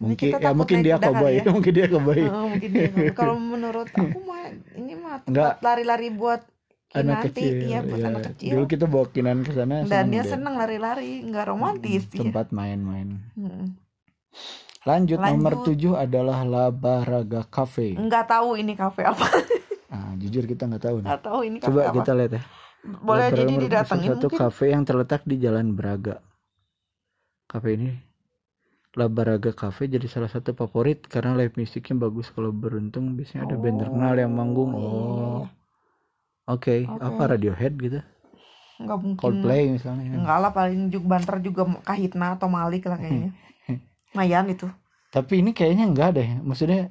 Mungkin 0.02 0.34
ya 0.34 0.38
takut 0.42 0.56
mungkin 0.58 0.78
dia 0.82 0.96
koboi, 0.98 1.38
ya. 1.38 1.44
mungkin 1.48 1.72
dia 1.72 1.86
koboi. 1.86 2.22
Mungkin 2.26 2.70
dia- 2.74 3.14
kalau 3.14 3.38
menurut 3.38 3.86
aku 3.94 4.18
mah 4.22 4.50
ini 4.74 4.94
mah 4.98 5.22
tempat 5.22 5.62
lari-lari 5.62 6.10
buat 6.10 6.42
anak 6.92 7.18
kecil 7.30 7.54
iya 7.64 7.80
buat 7.80 8.00
ya. 8.00 8.08
anak 8.12 8.22
kecil. 8.34 8.50
Dulu 8.52 8.64
kita 8.68 8.84
bawa 8.84 9.06
kinan 9.08 9.38
ke 9.44 9.52
sana 9.56 9.84
dan 9.88 10.12
dia 10.12 10.22
deh. 10.22 10.30
seneng 10.30 10.54
lari-lari 10.60 11.24
nggak 11.24 11.46
romantis 11.48 12.04
dia. 12.12 12.20
Tempat 12.28 12.52
main-main. 12.52 13.20
Mm. 13.36 13.66
lanjut, 14.82 15.20
nomor 15.22 15.62
Lanjut. 15.62 15.66
tujuh 15.70 15.94
adalah 15.94 16.42
Labaraga 16.42 17.46
Cafe. 17.46 17.94
Nggak 17.94 18.24
tahu 18.34 18.58
ini 18.58 18.74
kafe 18.74 19.06
apa. 19.06 19.26
Nah, 19.94 20.16
jujur 20.20 20.42
kita 20.42 20.66
nggak 20.66 20.82
tahu 20.82 20.96
nggak 21.06 21.22
tahu 21.22 21.40
ini 21.46 21.56
kafe 21.62 21.68
coba 21.70 21.80
apa 21.86 21.94
kita 22.02 22.12
lihat 22.18 22.32
ya. 22.34 22.42
Boleh 22.82 23.26
Labaraga 23.30 23.38
jadi 23.38 23.54
didatengin 23.62 24.08
satu 24.10 24.26
mungkin. 24.26 24.40
kafe 24.42 24.64
yang 24.74 24.82
terletak 24.82 25.22
di 25.22 25.36
Jalan 25.38 25.78
Braga. 25.78 26.16
Kafe 27.46 27.68
ini 27.78 27.90
Labaraga 28.92 29.54
Cafe 29.54 29.88
jadi 29.88 30.04
salah 30.04 30.28
satu 30.28 30.52
favorit 30.52 31.06
karena 31.06 31.38
live 31.38 31.54
musiknya 31.56 31.96
bagus. 31.96 32.28
Kalau 32.34 32.50
beruntung 32.50 33.14
biasanya 33.14 33.48
ada 33.48 33.56
band 33.56 33.86
terkenal 33.86 34.14
yang 34.18 34.32
manggung. 34.34 34.72
Iya, 34.74 34.82
iya, 34.82 34.90
oh. 34.90 35.40
iya. 35.46 35.61
Oke 36.48 36.86
Oke. 36.88 37.02
apa 37.02 37.22
Radiohead 37.36 37.74
gitu 37.78 38.00
nggak 38.82 38.98
mungkin 38.98 39.20
Coldplay 39.20 39.70
misalnya 39.70 40.10
Enggak 40.10 40.38
lah 40.42 40.50
paling 40.50 40.90
juk 40.90 41.04
banter 41.06 41.38
juga 41.38 41.62
kahitna 41.86 42.34
atau 42.34 42.50
malik 42.50 42.88
lah 42.90 42.98
kayaknya 42.98 43.30
Mayan 44.12 44.50
itu 44.52 44.68
Tapi 45.08 45.44
ini 45.44 45.52
kayaknya 45.52 45.88
enggak 45.88 46.16
deh. 46.16 46.28
Maksudnya 46.40 46.88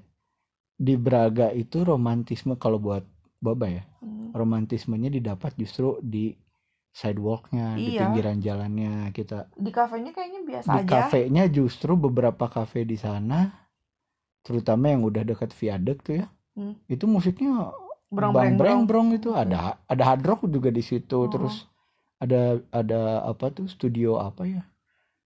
di 0.77 0.93
Braga 0.93 1.49
itu 1.49 1.81
romantisme 1.81 2.53
kalau 2.53 2.77
buat 2.77 3.01
Baba 3.41 3.65
ya. 3.65 3.81
Hmm. 3.97 4.29
Romantismenya 4.29 5.09
didapat 5.09 5.57
justru 5.57 5.97
di 6.01 6.37
sidewalknya, 6.93 7.77
di 7.77 7.97
Iya. 7.97 8.05
pinggiran 8.05 8.37
jalannya 8.37 9.09
kita. 9.09 9.49
di 9.57 9.73
kafenya 9.73 10.13
kayaknya 10.13 10.41
biasa 10.45 10.69
Di 10.69 10.79
aja 10.85 10.89
kafenya 11.09 11.43
justru 11.49 11.97
beberapa 11.97 12.45
kafe 12.45 12.85
di 12.85 12.93
sana 12.93 13.49
terutama 14.41 14.89
yang 14.89 15.01
udah 15.01 15.25
dekat 15.25 15.49
viaduct 15.53 16.01
tuh 16.05 16.15
ya. 16.21 16.27
Hmm. 16.53 16.77
Itu 16.85 17.09
musiknya 17.09 17.73
berang 18.11 18.35
bang 18.35 18.83
breng 18.83 19.07
itu 19.15 19.31
ada 19.31 19.79
ada 19.87 20.03
hard 20.03 20.23
rock 20.27 20.41
juga 20.51 20.67
di 20.67 20.83
situ 20.83 21.15
Oh. 21.15 21.31
terus 21.31 21.65
ada 22.21 22.61
ada 22.69 23.23
apa 23.25 23.49
tuh 23.49 23.65
studio 23.65 24.19
apa 24.21 24.45
ya? 24.45 24.61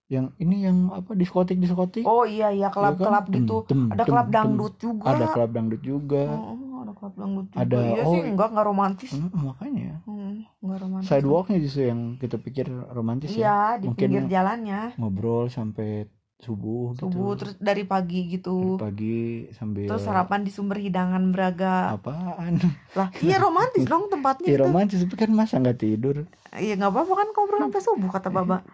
Yang 0.05 0.37
ini 0.37 0.69
yang 0.69 0.93
apa 0.93 1.17
diskotik 1.17 1.57
diskotik? 1.57 2.05
Oh 2.05 2.23
iya 2.29 2.53
iya 2.53 2.69
kelab 2.69 3.01
kelab 3.01 3.25
Tem, 3.25 3.41
gitu. 3.41 3.65
tem, 3.65 3.89
ada 3.89 4.05
tem, 4.05 4.13
kelab 4.13 4.27
tem. 4.29 4.35
dangdut 4.37 4.73
juga. 4.77 5.05
Ada 5.11 5.25
klub 5.33 5.49
dangdut 5.51 5.81
juga. 5.81 6.23
Oh, 6.29 6.77
ada 6.85 6.93
kelab 6.93 7.13
dangdut 7.17 7.47
juga. 7.49 7.61
Ada- 7.65 7.81
iya 7.89 8.03
oh, 8.05 8.13
sih 8.13 8.21
enggak 8.21 8.47
enggak 8.53 8.65
romantis. 8.69 9.11
Hmm, 9.17 9.29
makanya. 9.33 10.05
Hmm, 10.05 10.45
enggak 10.61 10.79
romantis. 10.85 11.09
Sidewalknya 11.09 11.57
justru 11.57 11.81
yang 11.89 12.01
kita 12.21 12.37
pikir 12.37 12.69
romantis 12.93 13.33
ya. 13.33 13.41
Iya 13.41 13.57
di 13.81 13.85
Mungkin 13.89 14.07
pinggir 14.13 14.23
jalannya. 14.29 14.81
ngobrol 15.01 15.49
sampai 15.49 16.05
subuh 16.35 16.91
subuh 16.99 17.33
gitu 17.33 17.39
terus 17.39 17.55
dari 17.63 17.83
pagi 17.87 18.19
Dari 18.27 18.33
gitu 18.37 18.75
pagi 18.75 19.17
sambil 19.55 19.87
terus 19.87 20.03
sarapan 20.03 20.39
di 20.43 20.51
sumber 20.51 20.77
hidangan 20.83 21.23
Braga. 21.31 21.95
Apaan? 21.95 22.59
Lah 22.93 23.07
iya 23.23 23.39
romantis 23.39 23.87
dong 23.91 24.11
tempatnya 24.11 24.47
ya 24.51 24.57
itu. 24.59 24.63
romantis 24.67 24.99
tapi 25.01 25.15
kan 25.15 25.31
masa 25.31 25.57
nggak 25.63 25.79
tidur? 25.79 26.15
Iya 26.55 26.73
nggak 26.79 26.91
apa-apa 26.91 27.13
kan 27.23 27.27
ngobrol 27.33 27.59
sampai 27.67 27.81
subuh 27.81 28.09
kata 28.11 28.29
baba. 28.31 28.57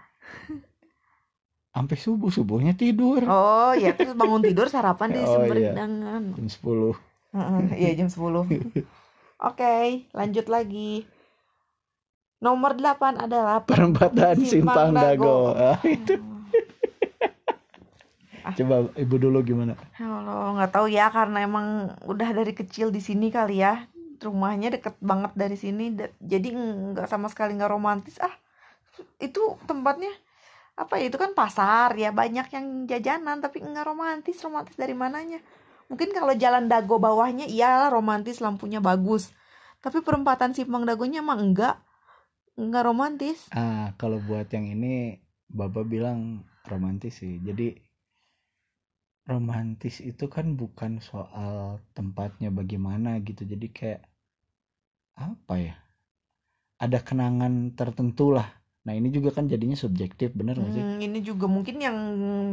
Sampai 1.72 1.96
subuh 1.96 2.28
subuhnya 2.28 2.76
tidur. 2.76 3.24
Oh 3.24 3.72
iya 3.72 3.96
terus 3.96 4.12
bangun 4.20 4.44
tidur 4.44 4.68
sarapan 4.68 5.16
di 5.16 5.22
Oh, 5.24 5.32
sumber 5.40 5.56
iya. 5.56 5.72
hidangan. 5.72 6.24
Jam 6.36 6.48
10 6.52 6.92
Heeh, 7.32 7.64
iya 7.80 7.90
jam 7.96 8.10
10 8.12 8.44
Oke 9.40 10.06
lanjut 10.12 10.46
lagi. 10.52 11.08
Nomor 12.42 12.74
8 12.76 13.22
adalah 13.22 13.62
perempatan 13.64 14.36
Simpang 14.42 14.50
simpang 14.52 14.90
Dago. 14.98 15.54
dago. 15.54 15.56
Ah, 15.56 15.78
itu 15.86 16.14
coba 18.44 18.90
ibu 18.98 19.16
dulu 19.18 19.40
gimana? 19.46 19.78
Kalau 19.96 20.58
nggak 20.58 20.72
tahu 20.74 20.88
ya 20.90 21.14
karena 21.14 21.46
emang 21.46 21.94
udah 22.06 22.30
dari 22.34 22.54
kecil 22.58 22.90
di 22.90 23.00
sini 23.00 23.30
kali 23.30 23.62
ya. 23.62 23.86
Rumahnya 24.22 24.78
deket 24.78 25.02
banget 25.02 25.34
dari 25.34 25.58
sini 25.58 25.98
jadi 26.22 26.50
nggak 26.54 27.10
sama 27.10 27.26
sekali 27.30 27.58
nggak 27.58 27.72
romantis. 27.74 28.22
Ah 28.22 28.34
itu 29.18 29.58
tempatnya 29.66 30.14
apa 30.78 30.98
ya 30.98 31.10
itu 31.10 31.18
kan 31.20 31.34
pasar 31.34 31.94
ya 31.98 32.14
banyak 32.14 32.48
yang 32.54 32.66
jajanan 32.86 33.42
tapi 33.42 33.66
nggak 33.66 33.86
romantis. 33.86 34.38
Romantis 34.46 34.78
dari 34.78 34.94
mananya? 34.94 35.42
Mungkin 35.92 36.16
kalau 36.16 36.32
jalan 36.38 36.72
dago 36.72 37.02
bawahnya 37.02 37.50
iyalah 37.50 37.92
romantis 37.92 38.40
lampunya 38.40 38.80
bagus. 38.80 39.34
Tapi 39.82 40.06
perempatan 40.06 40.54
simpang 40.54 40.86
dagonya 40.86 41.26
emang 41.26 41.52
enggak 41.52 41.82
enggak 42.56 42.86
romantis. 42.86 43.50
Ah 43.52 43.92
kalau 43.98 44.22
buat 44.22 44.48
yang 44.54 44.70
ini 44.70 45.18
Baba 45.52 45.84
bilang 45.84 46.48
romantis 46.70 47.20
sih. 47.20 47.44
Jadi 47.44 47.76
romantis 49.24 50.02
itu 50.02 50.26
kan 50.28 50.58
bukan 50.58 50.98
soal 51.00 51.80
tempatnya 51.94 52.50
bagaimana 52.50 53.22
gitu. 53.22 53.46
Jadi 53.46 53.68
kayak 53.70 54.02
apa 55.16 55.56
ya? 55.58 55.76
Ada 56.82 57.00
kenangan 57.06 57.78
tertentu 57.78 58.34
lah. 58.34 58.50
Nah 58.82 58.98
ini 58.98 59.14
juga 59.14 59.30
kan 59.30 59.46
jadinya 59.46 59.78
subjektif 59.78 60.34
bener 60.34 60.58
gak 60.58 60.74
sih? 60.74 60.82
Hmm, 60.82 60.98
ini 60.98 61.22
juga 61.22 61.46
mungkin 61.46 61.78
yang 61.78 61.98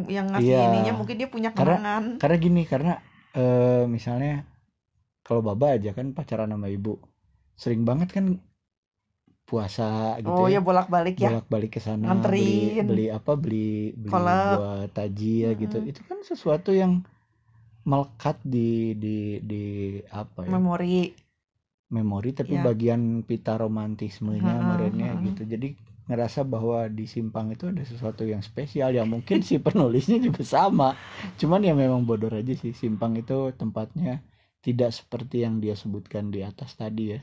yang 0.05 0.29
ngasih 0.29 0.53
Iya. 0.53 0.69
ininya 0.69 0.93
mungkin 0.93 1.17
dia 1.17 1.29
punya 1.33 1.51
Karena- 1.57 1.81
kenangan. 1.81 2.05
karena 2.21 2.37
gini 2.37 2.63
karena 2.69 2.93
eh, 3.33 3.85
misalnya 3.89 4.45
kalau 5.25 5.41
Baba 5.41 5.77
aja 5.77 5.97
kan 5.97 6.13
pacaran 6.13 6.53
sama 6.53 6.69
ibu. 6.69 7.01
Sering 7.57 7.89
banget 7.89 8.13
kan 8.13 8.41
puasa 9.49 10.21
gitu 10.21 10.29
oh 10.29 10.45
ya. 10.45 10.61
ya 10.61 10.61
bolak-balik 10.61 11.17
ya. 11.17 11.33
Bolak-balik 11.33 11.71
ke 11.73 11.81
sana 11.81 12.13
beli 12.13 12.77
beli 12.85 13.07
apa 13.09 13.33
beli 13.33 13.97
beli 13.97 14.13
Kolak. 14.13 14.53
buat 14.61 14.89
tajil 14.93 15.49
gitu. 15.57 15.77
Mm-mm. 15.81 15.91
itu 15.91 16.01
kan 16.05 16.19
sesuatu 16.21 16.71
yang 16.77 17.01
melekat 17.89 18.37
di 18.45 18.93
di 19.01 19.17
di 19.41 19.65
apa 20.13 20.45
ya? 20.45 20.53
Memori. 20.53 21.17
Memori 21.89 22.37
tapi 22.37 22.61
Ya. 22.61 22.63
bagian 22.63 23.25
pita 23.25 23.57
romantismenya 23.57 24.61
merenya 24.61 25.17
ha-ha. 25.17 25.25
gitu. 25.25 25.49
Jadi 25.49 25.69
ngerasa 26.05 26.45
bahwa 26.45 26.85
di 26.93 27.09
simpang 27.09 27.49
itu 27.49 27.69
ada 27.73 27.81
sesuatu 27.85 28.29
yang 28.29 28.45
spesial 28.45 28.93
yang 28.93 29.09
mungkin 29.09 29.41
si 29.41 29.57
penulisnya 29.65 30.21
juga 30.21 30.45
sama. 30.45 30.93
Cuman 31.41 31.65
ya 31.65 31.73
memang 31.73 32.05
bodor 32.05 32.37
aja 32.37 32.53
sih. 32.53 32.77
Simpang 32.77 33.17
itu 33.17 33.57
tempatnya 33.57 34.21
tidak 34.61 34.93
seperti 34.93 35.49
yang 35.49 35.65
dia 35.65 35.73
sebutkan 35.73 36.29
di 36.29 36.45
atas 36.45 36.77
tadi 36.77 37.17
ya 37.17 37.21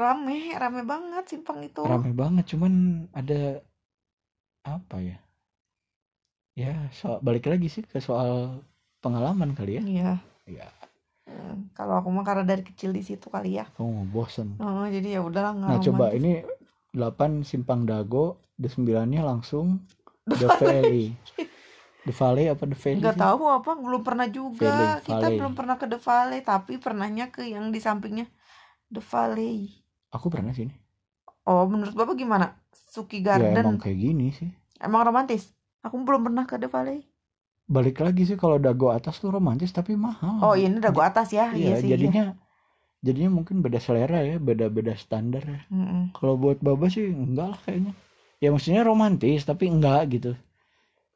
rame 0.00 0.36
rame 0.56 0.80
banget 0.92 1.24
simpang 1.32 1.60
itu. 1.68 1.82
Rame 1.84 2.10
banget 2.16 2.44
cuman 2.52 2.72
ada 3.12 3.60
apa 4.64 4.96
ya? 5.00 5.16
Ya 6.58 6.74
so, 6.92 7.20
balik 7.26 7.46
lagi 7.48 7.68
sih 7.70 7.82
ke 7.86 7.98
soal 8.02 8.60
pengalaman 9.04 9.52
kali 9.58 9.80
ya. 9.80 9.82
Iya. 9.84 10.12
Ya 10.48 10.68
Hmm, 11.30 11.70
kalau 11.78 11.94
aku 12.02 12.08
mah 12.10 12.26
karena 12.26 12.42
dari 12.42 12.62
kecil 12.66 12.90
di 12.90 13.06
situ 13.06 13.30
kali 13.30 13.54
ya. 13.62 13.70
Mau 13.78 14.02
bosen. 14.10 14.58
Oh, 14.58 14.82
jadi 14.90 15.08
ya 15.16 15.20
udahlah 15.22 15.52
nggak 15.54 15.70
nah 15.70 15.78
coba 15.78 16.04
romantis. 16.10 16.18
ini 16.18 16.32
8 16.90 17.46
simpang 17.46 17.86
dago 17.86 18.42
the 18.62 18.66
9 18.66 19.06
nya 19.06 19.22
langsung 19.22 19.78
the 20.26 20.50
valley. 20.58 21.14
The 22.04 22.12
valley 22.12 22.50
apa 22.50 22.64
the 22.66 22.74
valley 22.78 23.04
nggak 23.04 23.14
sih? 23.14 23.22
tahu 23.22 23.42
apa 23.46 23.70
belum 23.78 24.02
pernah 24.02 24.26
juga. 24.28 25.00
Valley, 25.00 25.06
kita 25.06 25.30
Valley. 25.30 25.38
belum 25.38 25.52
pernah 25.58 25.76
ke 25.80 25.86
The 25.86 25.98
Valley 26.00 26.40
tapi 26.42 26.72
pernahnya 26.80 27.24
ke 27.32 27.42
yang 27.46 27.70
di 27.70 27.80
sampingnya. 27.80 28.26
The 28.90 29.02
Valley 29.02 29.79
aku 30.10 30.26
pernah 30.28 30.54
sini 30.54 30.90
oh 31.50 31.64
menurut 31.66 31.94
bapak 31.98 32.14
gimana? 32.14 32.54
Suki 32.70 33.22
ya 33.22 33.38
Garden 33.38 33.74
emang 33.74 33.78
kayak 33.82 33.98
gini 33.98 34.34
sih. 34.34 34.50
Emang 34.82 35.06
romantis? 35.06 35.50
Aku 35.82 35.98
belum 36.02 36.26
pernah 36.26 36.44
ke 36.44 36.58
The 36.58 36.68
Valley. 36.68 37.06
Balik 37.70 38.02
lagi 38.02 38.26
sih 38.26 38.34
kalau 38.34 38.58
dago 38.58 38.90
atas 38.90 39.22
tuh 39.22 39.30
romantis 39.30 39.70
tapi 39.70 39.94
mahal. 39.94 40.42
Oh 40.42 40.54
ini 40.58 40.82
dago 40.82 41.00
atas 41.00 41.30
ya. 41.30 41.54
Iya, 41.54 41.54
iya 41.54 41.74
sih 41.78 41.88
iya. 41.90 41.94
jadinya 41.96 42.24
jadinya 43.00 43.30
mungkin 43.40 43.64
beda 43.64 43.80
selera 43.80 44.20
ya 44.26 44.36
beda 44.42 44.68
beda 44.68 44.98
standar 44.98 45.42
ya. 45.46 45.60
Mm-mm. 45.70 46.14
Kalau 46.14 46.34
buat 46.36 46.58
Baba 46.58 46.90
sih 46.90 47.08
enggak 47.10 47.56
lah 47.56 47.60
kayaknya. 47.62 47.92
Ya 48.40 48.48
maksudnya 48.50 48.82
romantis 48.82 49.46
tapi 49.46 49.70
enggak 49.70 50.02
gitu. 50.10 50.32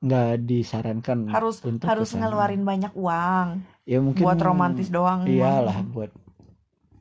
Enggak 0.04 0.44
disarankan 0.44 1.32
harus 1.32 1.58
untuk 1.64 1.88
harus 1.90 2.08
ke 2.08 2.14
sana. 2.14 2.30
ngeluarin 2.30 2.62
banyak 2.62 2.92
uang. 2.94 3.48
Ya 3.84 3.98
mungkin 4.00 4.22
buat 4.24 4.40
romantis 4.40 4.88
doang 4.88 5.26
Iyalah 5.26 5.82
buat 5.90 6.12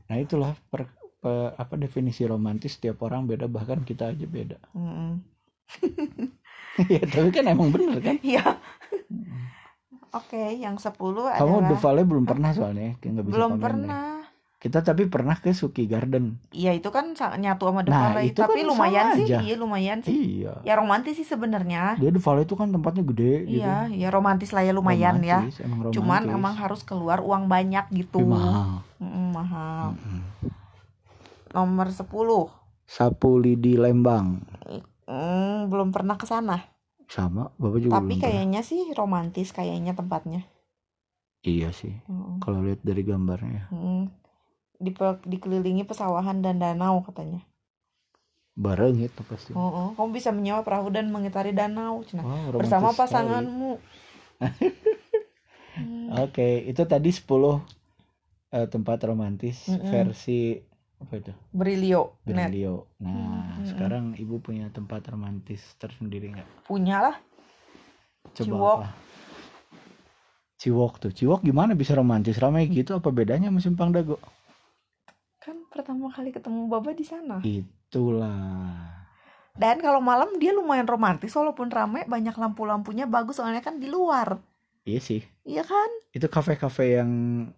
Nah, 0.03 0.21
itulah 0.21 0.53
per, 0.69 0.93
pe- 1.23 1.53
apa 1.55 1.73
definisi 1.79 2.27
romantis 2.27 2.75
tiap 2.77 2.99
orang 3.01 3.23
beda 3.23 3.47
bahkan 3.47 3.79
kita 3.81 4.11
aja 4.11 4.25
beda. 4.27 4.59
Mm-mm. 4.75 5.23
ya 6.93 7.01
tapi 7.07 7.29
kan 7.31 7.47
emang 7.47 7.71
bener 7.71 7.97
kan? 8.03 8.19
Iya. 8.19 8.59
Oke, 10.13 10.59
yang 10.61 10.77
10 10.77 10.93
Kamu 10.93 11.25
adalah 11.25 11.69
The 11.73 11.77
Valley 11.79 12.03
belum 12.05 12.25
pernah 12.29 12.53
soalnya, 12.53 12.93
kayak 13.01 13.11
nggak 13.17 13.25
bisa 13.25 13.33
belum 13.33 13.49
komen 13.49 13.57
deh. 13.57 13.65
pernah. 13.65 14.07
Kita 14.63 14.79
tapi 14.79 15.03
pernah 15.11 15.35
ke 15.35 15.51
Suki 15.51 15.89
Garden. 15.89 16.39
Iya, 16.53 16.71
itu 16.71 16.87
kan 16.87 17.11
nyatu 17.11 17.67
sama 17.67 17.83
Nah, 17.83 18.15
Valley, 18.15 18.31
itu 18.31 18.39
tapi 18.39 18.63
kan 18.63 18.69
lumayan 18.71 19.05
sih. 19.17 19.25
aja. 19.27 19.37
Iya, 19.43 19.55
lumayan 19.59 19.99
sih. 20.05 20.15
Iya. 20.15 20.53
Ya 20.63 20.73
romantis 20.79 21.19
sih 21.19 21.27
sebenarnya. 21.27 21.99
Dia 21.99 22.13
The 22.13 22.21
Valley 22.21 22.45
itu 22.47 22.55
kan 22.55 22.69
tempatnya 22.71 23.03
gede 23.03 23.33
gitu. 23.43 23.59
Iya, 23.59 23.91
ya 23.91 24.07
romantis 24.07 24.49
lah 24.55 24.63
ya 24.63 24.71
lumayan 24.71 25.19
ya. 25.19 25.43
Romantis, 25.43 25.59
Emang 25.59 25.79
romantis. 25.83 25.97
Cuman 25.99 26.21
emang 26.31 26.53
harus 26.55 26.81
keluar 26.85 27.19
uang 27.19 27.51
banyak 27.51 27.85
gitu. 27.91 28.23
Tapi 28.23 28.31
mahal. 28.31 28.69
Mm, 29.03 29.27
mahal. 29.35 29.85
Mm-mm. 29.99 30.19
Nomor 31.55 31.88
10. 31.98 32.43
Sapu 32.95 33.31
lidi 33.43 33.74
Lembang. 33.83 34.27
Hmm, 35.07 35.67
belum 35.72 35.89
pernah 35.95 36.15
ke 36.22 36.25
sana. 36.31 36.57
Sama, 37.15 37.43
Bapak 37.62 37.79
juga 37.86 37.95
Tapi 37.95 38.13
pernah. 38.19 38.22
kayaknya 38.24 38.62
sih 38.69 38.81
romantis 39.00 39.48
kayaknya 39.57 39.93
tempatnya. 40.00 40.41
Iya 41.51 41.69
sih. 41.79 41.93
Mm, 42.07 42.39
Kalau 42.43 42.60
lihat 42.65 42.81
dari 42.88 43.01
gambarnya. 43.10 43.63
mm. 43.72 44.03
Dipe- 44.86 45.24
dikelilingi 45.31 45.83
pesawahan 45.89 46.38
dan 46.45 46.55
danau 46.63 46.95
katanya. 47.07 47.41
bareng 48.53 48.95
itu 49.01 49.22
pasti 49.25 49.50
Oh, 49.57 49.69
oh. 49.69 49.88
kamu 49.98 50.10
bisa 50.17 50.29
menyewa 50.29 50.62
perahu 50.62 50.93
dan 50.93 51.10
mengitari 51.10 51.51
danau, 51.57 52.05
Cina. 52.05 52.22
Wow, 52.25 52.53
bersama 52.62 52.89
pasanganmu. 52.93 53.72
Hmm. 55.75 56.10
Oke, 56.24 56.62
itu 56.69 56.83
tadi 56.86 57.10
10 57.10 57.62
eh, 58.53 58.67
tempat 58.69 59.00
romantis 59.10 59.57
Mm-mm. 59.69 59.89
versi 59.89 60.57
apa 61.03 61.13
itu? 61.19 61.31
Berilio, 61.51 62.24
net 62.25 62.50
Berlio. 62.50 62.88
Nah, 63.03 63.60
Mm-mm. 63.60 63.67
sekarang 63.67 64.05
ibu 64.15 64.39
punya 64.39 64.72
tempat 64.72 65.03
romantis 65.12 65.62
tersendiri 65.75 66.31
nggak? 66.31 66.65
punya 66.65 66.98
lah. 67.12 67.15
Coba 68.31 68.48
Ciwok. 68.48 68.77
apa? 68.79 68.89
Ciwok 70.57 70.93
tuh. 71.03 71.12
Ciwok 71.12 71.43
gimana 71.43 71.75
bisa 71.75 71.91
romantis 71.91 72.39
ramai 72.39 72.72
gitu? 72.72 72.95
Apa 72.95 73.12
bedanya 73.12 73.51
sama 73.51 73.60
Simpang 73.60 73.91
Dago? 73.91 74.15
Kan 75.43 75.67
pertama 75.67 76.07
kali 76.07 76.31
ketemu 76.31 76.72
Baba 76.72 76.95
di 76.95 77.03
sana. 77.03 77.43
Itulah. 77.43 79.03
Dan 79.53 79.77
kalau 79.83 80.01
malam 80.01 80.39
dia 80.41 80.55
lumayan 80.55 80.88
romantis 80.88 81.36
walaupun 81.36 81.69
rame, 81.69 82.07
banyak 82.10 82.33
lampu-lampunya 82.33 83.05
bagus 83.05 83.38
soalnya 83.38 83.62
kan 83.62 83.77
di 83.77 83.86
luar. 83.91 84.39
Iya 84.88 85.00
sih. 85.03 85.22
Iya 85.43 85.67
kan? 85.67 85.89
Itu 86.15 86.31
kafe-kafe 86.31 86.98
yang 86.98 87.12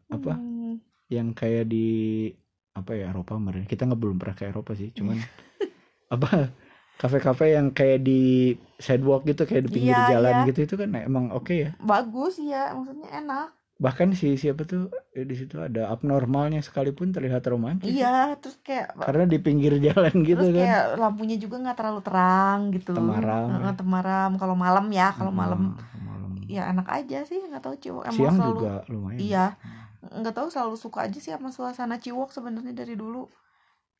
apa? 0.09 0.35
Hmm. 0.35 0.81
Yang 1.07 1.27
kayak 1.37 1.65
di 1.69 1.87
apa 2.75 2.91
ya 2.91 3.09
Eropa 3.09 3.39
kemarin. 3.39 3.63
Kita 3.65 3.87
nggak 3.87 3.99
belum 3.99 4.17
pernah 4.19 4.35
ke 4.35 4.45
Eropa 4.45 4.75
sih. 4.75 4.91
Cuman 4.91 5.17
apa? 6.11 6.51
Kafe-kafe 6.95 7.51
yang 7.51 7.75
kayak 7.75 8.07
di 8.07 8.55
sidewalk 8.79 9.27
gitu, 9.27 9.43
kayak 9.43 9.67
di 9.67 9.71
pinggir 9.71 9.95
Iya, 9.99 10.15
jalan 10.15 10.31
iya. 10.31 10.47
gitu 10.47 10.59
itu 10.63 10.75
kan 10.79 10.95
emang 10.95 11.27
oke 11.31 11.51
ya. 11.51 11.69
Bagus 11.79 12.39
ya, 12.39 12.71
maksudnya 12.71 13.11
enak. 13.19 13.47
Bahkan 13.75 14.15
si 14.15 14.39
siapa 14.39 14.63
tuh 14.63 14.87
eh, 15.11 15.27
di 15.27 15.35
situ 15.35 15.59
ada 15.59 15.91
abnormalnya 15.91 16.63
sekalipun 16.63 17.11
terlihat 17.11 17.43
romantis. 17.51 17.91
Iya, 17.91 18.39
terus 18.39 18.55
kayak 18.63 18.95
Karena 18.95 19.27
di 19.27 19.35
pinggir 19.43 19.75
jalan 19.83 20.15
gitu 20.23 20.39
terus 20.39 20.55
kan. 20.55 20.63
kayak 20.63 20.83
lampunya 20.95 21.35
juga 21.35 21.55
nggak 21.59 21.75
terlalu 21.75 21.99
terang 22.07 22.59
gitu. 22.71 22.91
Temaram, 22.95 23.47
Heeh, 23.51 23.63
ya. 23.67 23.71
temaram. 23.75 24.31
Kalau 24.39 24.55
malam 24.55 24.85
ya, 24.87 25.07
kalau 25.11 25.31
malam 25.35 25.75
ya 26.47 26.71
enak 26.71 26.87
aja 26.87 27.27
sih, 27.27 27.43
nggak 27.43 27.59
tahu 27.59 27.75
Ciwok 27.75 28.03
emang 28.07 28.15
Siang 28.15 28.35
selalu 28.39 28.51
juga 28.55 28.71
lumayan. 28.87 29.19
Iya. 29.19 29.45
Nggak 30.19 30.35
tahu 30.37 30.47
selalu 30.53 30.75
suka 30.83 30.99
aja 31.05 31.17
sih 31.23 31.31
sama 31.35 31.49
suasana 31.55 31.95
Ciwok 32.03 32.29
sebenarnya 32.35 32.73
dari 32.81 32.93
dulu. 33.01 33.21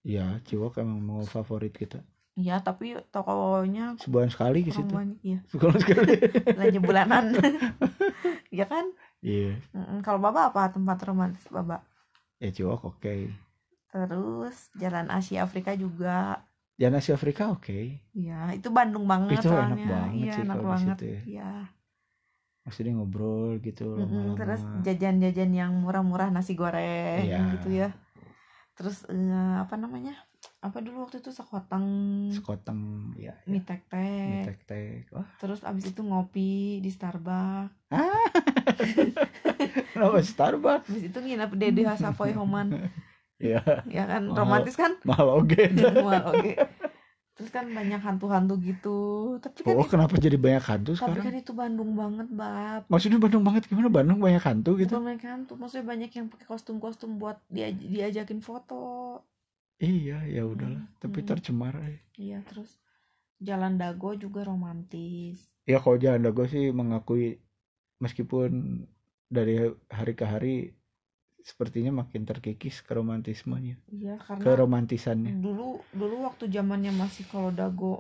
Iya, 0.10 0.26
Ciwok 0.48 0.74
emang 0.84 1.00
mau 1.10 1.22
favorit 1.36 1.74
kita. 1.82 2.00
Iya, 2.36 2.54
tapi 2.68 2.86
tokonya 3.16 3.96
Sebulan 4.04 4.30
sekali 4.34 4.60
ke 4.68 4.72
situ. 4.76 4.92
kurang 4.92 5.00
banyak 5.00 5.20
ya. 5.24 5.38
Sebulan 5.52 5.78
sekali. 5.84 6.14
Belanja 6.56 6.80
bulanan. 6.84 7.26
Iya 8.56 8.66
kan? 8.72 8.86
Iya. 9.24 9.60
Mm-mm. 9.76 10.00
Kalau 10.06 10.20
Baba 10.24 10.42
apa 10.52 10.72
tempat 10.72 10.98
romantis 11.08 11.44
Baba? 11.52 11.78
Ya 12.40 12.50
Ciwok 12.56 12.82
oke. 12.96 13.16
Terus 13.92 14.56
Jalan 14.82 15.08
Asia 15.18 15.40
Afrika 15.48 15.72
juga. 15.76 16.44
Jalan 16.80 17.00
Asia 17.00 17.16
Afrika 17.16 17.44
oke. 17.56 17.80
Iya, 18.16 18.56
itu 18.58 18.68
Bandung 18.78 19.06
banget 19.12 19.40
Itu 19.44 19.48
enak 19.52 19.80
soalnya. 19.80 19.86
banget 19.92 20.16
Iya, 20.16 20.32
sih 20.36 20.42
enak 20.46 20.58
banget. 20.72 20.98
ya. 21.04 21.20
Iya. 21.32 21.50
Maksudnya 22.65 22.98
ngobrol 22.98 23.62
gitu 23.62 23.86
Mm-mm, 23.86 24.10
lama-lama. 24.10 24.38
Terus 24.41 24.62
jajan-jajan 24.81 25.51
yang 25.53 25.72
murah-murah 25.77 26.34
nasi 26.34 26.57
goreng 26.57 27.22
Iya. 27.24 27.53
gitu 27.55 27.69
ya. 27.72 27.89
Terus 28.75 29.05
eh, 29.07 29.55
apa 29.62 29.77
namanya? 29.77 30.17
Apa 30.60 30.81
dulu 30.81 31.05
waktu 31.05 31.22
itu 31.22 31.29
sekoteng 31.29 31.86
Sekoteng 32.34 33.13
ya. 33.15 33.38
mie 33.45 33.62
ya. 33.62 33.63
tek-tek. 33.69 34.43
Tek-tek. 34.50 35.13
Wah, 35.13 35.29
Terus 35.38 35.62
abis 35.62 35.93
itu 35.93 36.01
ngopi 36.01 36.81
di 36.81 36.89
Starbucks. 36.89 37.69
kenapa 39.93 40.17
Starbucks? 40.22 40.89
Abis 40.89 41.03
itu 41.13 41.17
nginep 41.22 41.51
di 41.53 41.67
DH 41.72 41.89
Savoy 42.01 42.34
Homan. 42.34 42.74
Iya, 43.36 43.60
Ya 43.84 44.07
kan 44.07 44.31
Mahal. 44.31 44.63
romantis 44.63 44.79
kan? 44.79 44.95
mahal 45.03 45.43
oke. 45.43 45.60
Wah, 46.00 46.31
Oke. 46.31 46.56
Terus 47.36 47.50
kan 47.52 47.65
banyak 47.78 48.00
hantu-hantu 48.00 48.54
gitu. 48.63 48.98
Tapi 49.43 49.60
kan 49.67 49.76
Oh, 49.76 49.84
itu, 49.84 49.91
kenapa 49.91 50.15
jadi 50.26 50.38
banyak 50.39 50.63
hantu 50.69 50.91
tapi 50.95 51.19
sekarang? 51.19 51.26
kan 51.28 51.36
itu 51.36 51.52
Bandung 51.52 51.91
banget, 52.00 52.28
Bab. 52.32 52.82
Maksudnya 52.88 53.19
Bandung 53.19 53.43
banget 53.43 53.63
gimana? 53.69 53.89
Bandung 53.91 54.19
banyak 54.24 54.43
hantu 54.48 54.71
gitu? 54.80 54.95
Bukan 54.95 55.04
banyak 55.04 55.26
hantu, 55.28 55.52
maksudnya 55.60 55.86
banyak 55.91 56.10
yang 56.15 56.28
pakai 56.32 56.48
kostum-kostum 56.48 57.19
buat 57.19 57.38
dia 57.52 57.67
diajakin 57.76 58.39
foto. 58.39 59.19
Iya, 59.78 60.24
ya 60.32 60.43
udahlah. 60.48 60.84
Hmm, 60.88 61.00
Tapi 61.04 61.19
hmm. 61.19 61.28
tercemar. 61.28 61.76
eh. 61.84 62.00
Iya, 62.15 62.39
terus 62.48 62.80
Jalan 63.43 63.76
Dago 63.76 64.15
juga 64.15 64.48
romantis. 64.48 65.52
Ya 65.67 65.84
kalau 65.84 66.00
Jalan 66.00 66.24
Dago 66.24 66.48
sih 66.48 66.71
mengakui 66.71 67.43
meskipun 68.00 68.52
dari 69.28 69.60
hari 69.91 70.13
ke 70.15 70.24
hari 70.24 70.56
sepertinya 71.45 71.91
makin 72.01 72.25
terkikis 72.25 72.81
keromantismenya, 72.81 73.77
Iya, 73.93 74.17
karena 74.17 74.41
keromantisannya. 74.41 75.31
dulu 75.45 75.77
dulu 75.93 76.15
waktu 76.25 76.49
zamannya 76.49 76.91
masih 76.91 77.23
kalau 77.29 77.53
Dago 77.53 77.93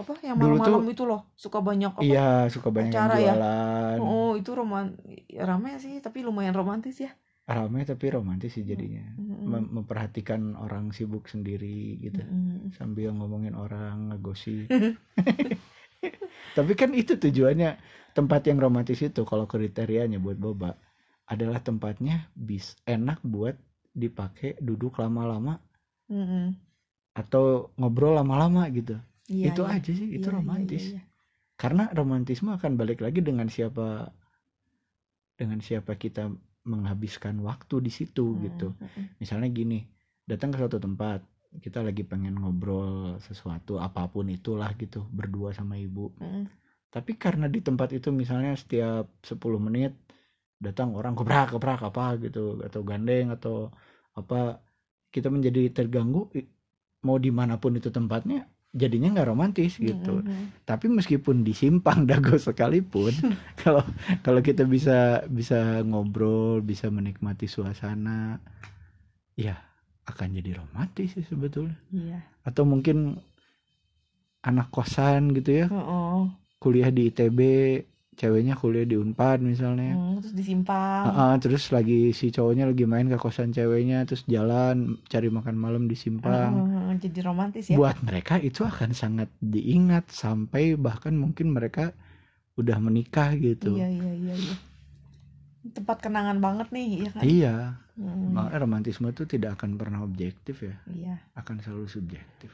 apa 0.00 0.16
yang 0.24 0.40
malam-malam 0.40 0.88
itu 0.88 1.04
loh 1.04 1.20
suka 1.36 1.60
banyak 1.60 1.92
apa 1.92 2.00
Iya, 2.00 2.48
suka 2.48 2.68
banyak 2.72 2.92
yang 2.96 3.04
acara 3.04 3.16
ya? 3.20 3.34
jualan. 3.36 3.98
oh 4.00 4.30
itu 4.40 4.50
roman 4.56 4.86
ya, 5.28 5.44
rame 5.44 5.76
sih 5.84 6.00
tapi 6.00 6.24
lumayan 6.24 6.56
romantis 6.56 6.96
ya 7.04 7.12
Ramai 7.42 7.82
tapi 7.84 8.06
romantis 8.08 8.54
sih 8.56 8.64
jadinya. 8.64 9.02
Mm-mm. 9.18 9.50
Mem- 9.50 9.70
memperhatikan 9.82 10.54
orang 10.56 10.94
sibuk 10.96 11.26
sendiri 11.28 11.98
gitu. 12.00 12.22
Mm-mm. 12.22 12.70
Sambil 12.78 13.10
ngomongin 13.12 13.52
orang, 13.58 14.14
ngegosip. 14.14 14.70
tapi 16.56 16.72
kan 16.78 16.90
itu 16.92 17.16
tujuannya 17.18 17.70
tempat 18.16 18.40
yang 18.48 18.58
romantis 18.60 19.00
itu 19.00 19.22
kalau 19.24 19.44
kriterianya 19.48 20.20
buat 20.20 20.36
boba 20.38 20.76
adalah 21.32 21.58
tempatnya 21.64 22.28
bis 22.36 22.76
enak 22.84 23.24
buat 23.24 23.56
dipakai 23.92 24.60
duduk 24.60 25.00
lama-lama 25.00 25.56
Mm-mm. 26.12 26.52
atau 27.16 27.72
ngobrol 27.80 28.16
lama-lama 28.20 28.68
gitu. 28.72 28.96
Iya, 29.32 29.52
itu 29.52 29.62
iya. 29.64 29.74
aja 29.76 29.90
sih, 29.96 30.08
itu 30.12 30.28
Iya, 30.28 30.32
iya, 30.32 30.36
romantis. 30.36 30.82
iya, 30.92 31.00
iya. 31.00 31.02
Karena 31.56 31.84
romantisme 31.98 32.50
akan 32.52 32.72
balik 32.80 33.00
lagi 33.00 33.20
dengan 33.24 33.48
siapa 33.48 34.12
dengan 35.40 35.58
siapa 35.64 35.96
kita 35.96 36.28
menghabiskan 36.68 37.40
waktu 37.42 37.74
di 37.82 37.90
situ 37.90 38.38
gitu. 38.44 38.68
Mm-mm, 38.76 38.86
mm-mm. 38.86 39.06
Misalnya 39.18 39.48
gini, 39.50 39.80
datang 40.28 40.54
ke 40.54 40.56
suatu 40.60 40.78
tempat, 40.78 41.20
kita 41.64 41.82
lagi 41.82 42.02
pengen 42.06 42.38
ngobrol 42.38 43.18
sesuatu 43.24 43.80
apa 43.82 44.06
pun 44.12 44.28
itulah 44.30 44.70
gitu, 44.78 45.02
berdua 45.10 45.50
sama 45.56 45.74
ibu. 45.80 46.12
Mm-mm. 46.20 46.44
Tapi 46.92 47.16
karena 47.16 47.48
di 47.48 47.64
tempat 47.64 47.88
itu 47.96 48.12
misalnya 48.12 48.52
setiap 48.52 49.08
10 49.24 49.58
menit 49.58 49.96
datang 50.62 50.94
orang 50.94 51.18
kebrak 51.18 51.50
kebrak 51.52 51.80
apa 51.82 52.16
gitu 52.22 52.62
atau 52.62 52.80
gandeng 52.86 53.34
atau 53.34 53.68
apa 54.14 54.62
kita 55.10 55.26
menjadi 55.28 55.74
terganggu 55.74 56.30
mau 57.02 57.18
di 57.18 57.34
mana 57.34 57.58
pun 57.58 57.74
itu 57.74 57.90
tempatnya 57.90 58.46
jadinya 58.72 59.12
nggak 59.12 59.28
romantis 59.28 59.76
gitu 59.76 60.22
Mm-mm. 60.22 60.64
tapi 60.64 60.88
meskipun 60.88 61.44
di 61.44 61.52
simpang 61.52 62.06
dago 62.08 62.38
sekalipun 62.38 63.12
kalau 63.60 63.82
kalau 64.22 64.40
kita 64.40 64.64
bisa 64.64 65.26
bisa 65.28 65.82
ngobrol 65.84 66.62
bisa 66.62 66.88
menikmati 66.88 67.44
suasana 67.44 68.38
ya 69.36 69.58
akan 70.06 70.28
jadi 70.38 70.56
romantis 70.56 71.14
sih 71.14 71.26
sebetulnya 71.26 71.76
Iya. 71.92 72.18
atau 72.42 72.64
mungkin 72.64 73.20
anak 74.42 74.72
kosan 74.72 75.30
gitu 75.36 75.62
ya 75.62 75.66
Oh, 75.70 76.26
kuliah 76.58 76.90
di 76.90 77.10
ITB 77.10 77.38
ceweknya 78.12 78.54
kuliah 78.54 78.84
di 78.84 78.94
Unpad 79.00 79.40
misalnya 79.40 79.96
terus 80.20 80.36
disimpang. 80.36 81.02
Ah, 81.08 81.32
ah, 81.32 81.34
terus 81.40 81.72
lagi 81.72 82.12
si 82.12 82.28
cowoknya 82.28 82.68
lagi 82.68 82.84
main 82.84 83.08
ke 83.08 83.16
kosan 83.16 83.50
ceweknya 83.50 84.04
terus 84.04 84.22
jalan 84.28 85.00
cari 85.08 85.32
makan 85.32 85.56
malam 85.56 85.88
di 85.88 85.96
simpang 85.96 86.68
Oh, 86.68 86.92
jadi 87.00 87.24
romantis 87.24 87.72
ya. 87.72 87.80
buat 87.80 87.96
mereka 88.04 88.36
itu 88.36 88.62
akan 88.62 88.92
sangat 88.92 89.32
diingat 89.40 90.12
sampai 90.12 90.76
bahkan 90.76 91.16
mungkin 91.16 91.50
mereka 91.50 91.96
udah 92.54 92.76
menikah 92.78 93.32
gitu 93.34 93.80
Iya, 93.80 93.88
iya, 93.88 94.12
iya, 94.12 94.34
iya. 94.36 94.54
Tempat 95.62 96.02
kenangan 96.04 96.42
banget 96.42 96.68
nih, 96.74 96.86
iya 97.00 97.10
kan? 97.10 97.22
iya 97.24 97.56
Mm, 97.92 98.32
makanya 98.32 98.64
romantisme 98.64 99.12
itu 99.12 99.28
tidak 99.28 99.60
akan 99.60 99.76
pernah 99.76 100.00
objektif 100.00 100.64
ya 100.64 100.80
Iya. 100.88 101.20
akan 101.36 101.60
selalu 101.60 101.84
subjektif 101.84 102.48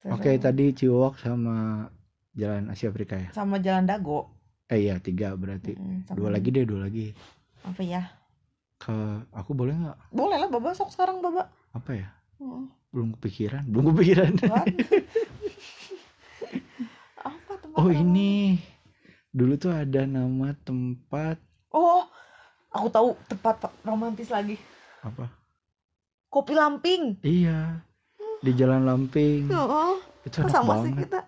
Terus 0.00 0.16
oke 0.16 0.30
tadi 0.40 0.72
Ciwok 0.72 1.20
sama 1.20 1.84
Jalan 2.32 2.72
Asia 2.72 2.88
Afrika 2.88 3.20
ya 3.20 3.28
sama 3.36 3.60
Jalan 3.60 3.84
Dago. 3.84 4.37
Eh 4.68 4.78
iya 4.78 4.96
tiga 4.98 5.32
berarti 5.32 5.72
Mm, 5.72 6.04
sama- 6.04 6.16
dua 6.16 6.28
lagi 6.30 6.48
deh 6.50 6.62
dua 6.62 6.80
lagi 6.82 7.12
Apa 7.62 7.80
ya? 7.80 8.02
ke 8.76 8.94
aku 9.30 9.50
boleh 9.52 9.74
nggak 9.74 9.98
Boleh 10.10 10.36
lah, 10.36 10.48
Baba 10.48 10.70
sok 10.70 10.88
sekarang, 10.88 11.18
Baba. 11.18 11.48
apa 11.70 11.90
ya 11.92 12.08
Mm. 12.36 12.68
belum 12.88 13.08
kepikiran 13.14 13.64
belum 13.64 13.92
kepikiran? 13.92 14.32
Apa 17.18 17.52
tempat 17.58 17.76
oh 17.76 17.90
ini 17.90 18.62
dulu 19.28 19.54
tuh 19.56 19.70
ada 19.70 20.04
nama 20.04 20.54
tempat 20.58 21.36
Oh, 21.68 22.00
aku 22.70 22.88
tahu 22.88 23.08
tempat 23.26 23.56
romantis 23.82 24.28
lagi. 24.28 24.56
apa 25.00 25.28
Kopi 26.28 26.52
Lamping. 26.52 27.20
iya 27.20 27.84
di 28.38 28.52
Jalan 28.52 28.82
Lamping 28.82 29.48
Oh, 29.48 30.00
itu 30.22 30.38
enak 30.38 30.48
sama 30.48 30.74
sih 30.78 30.90
banget 30.90 31.04
kita. 31.04 31.20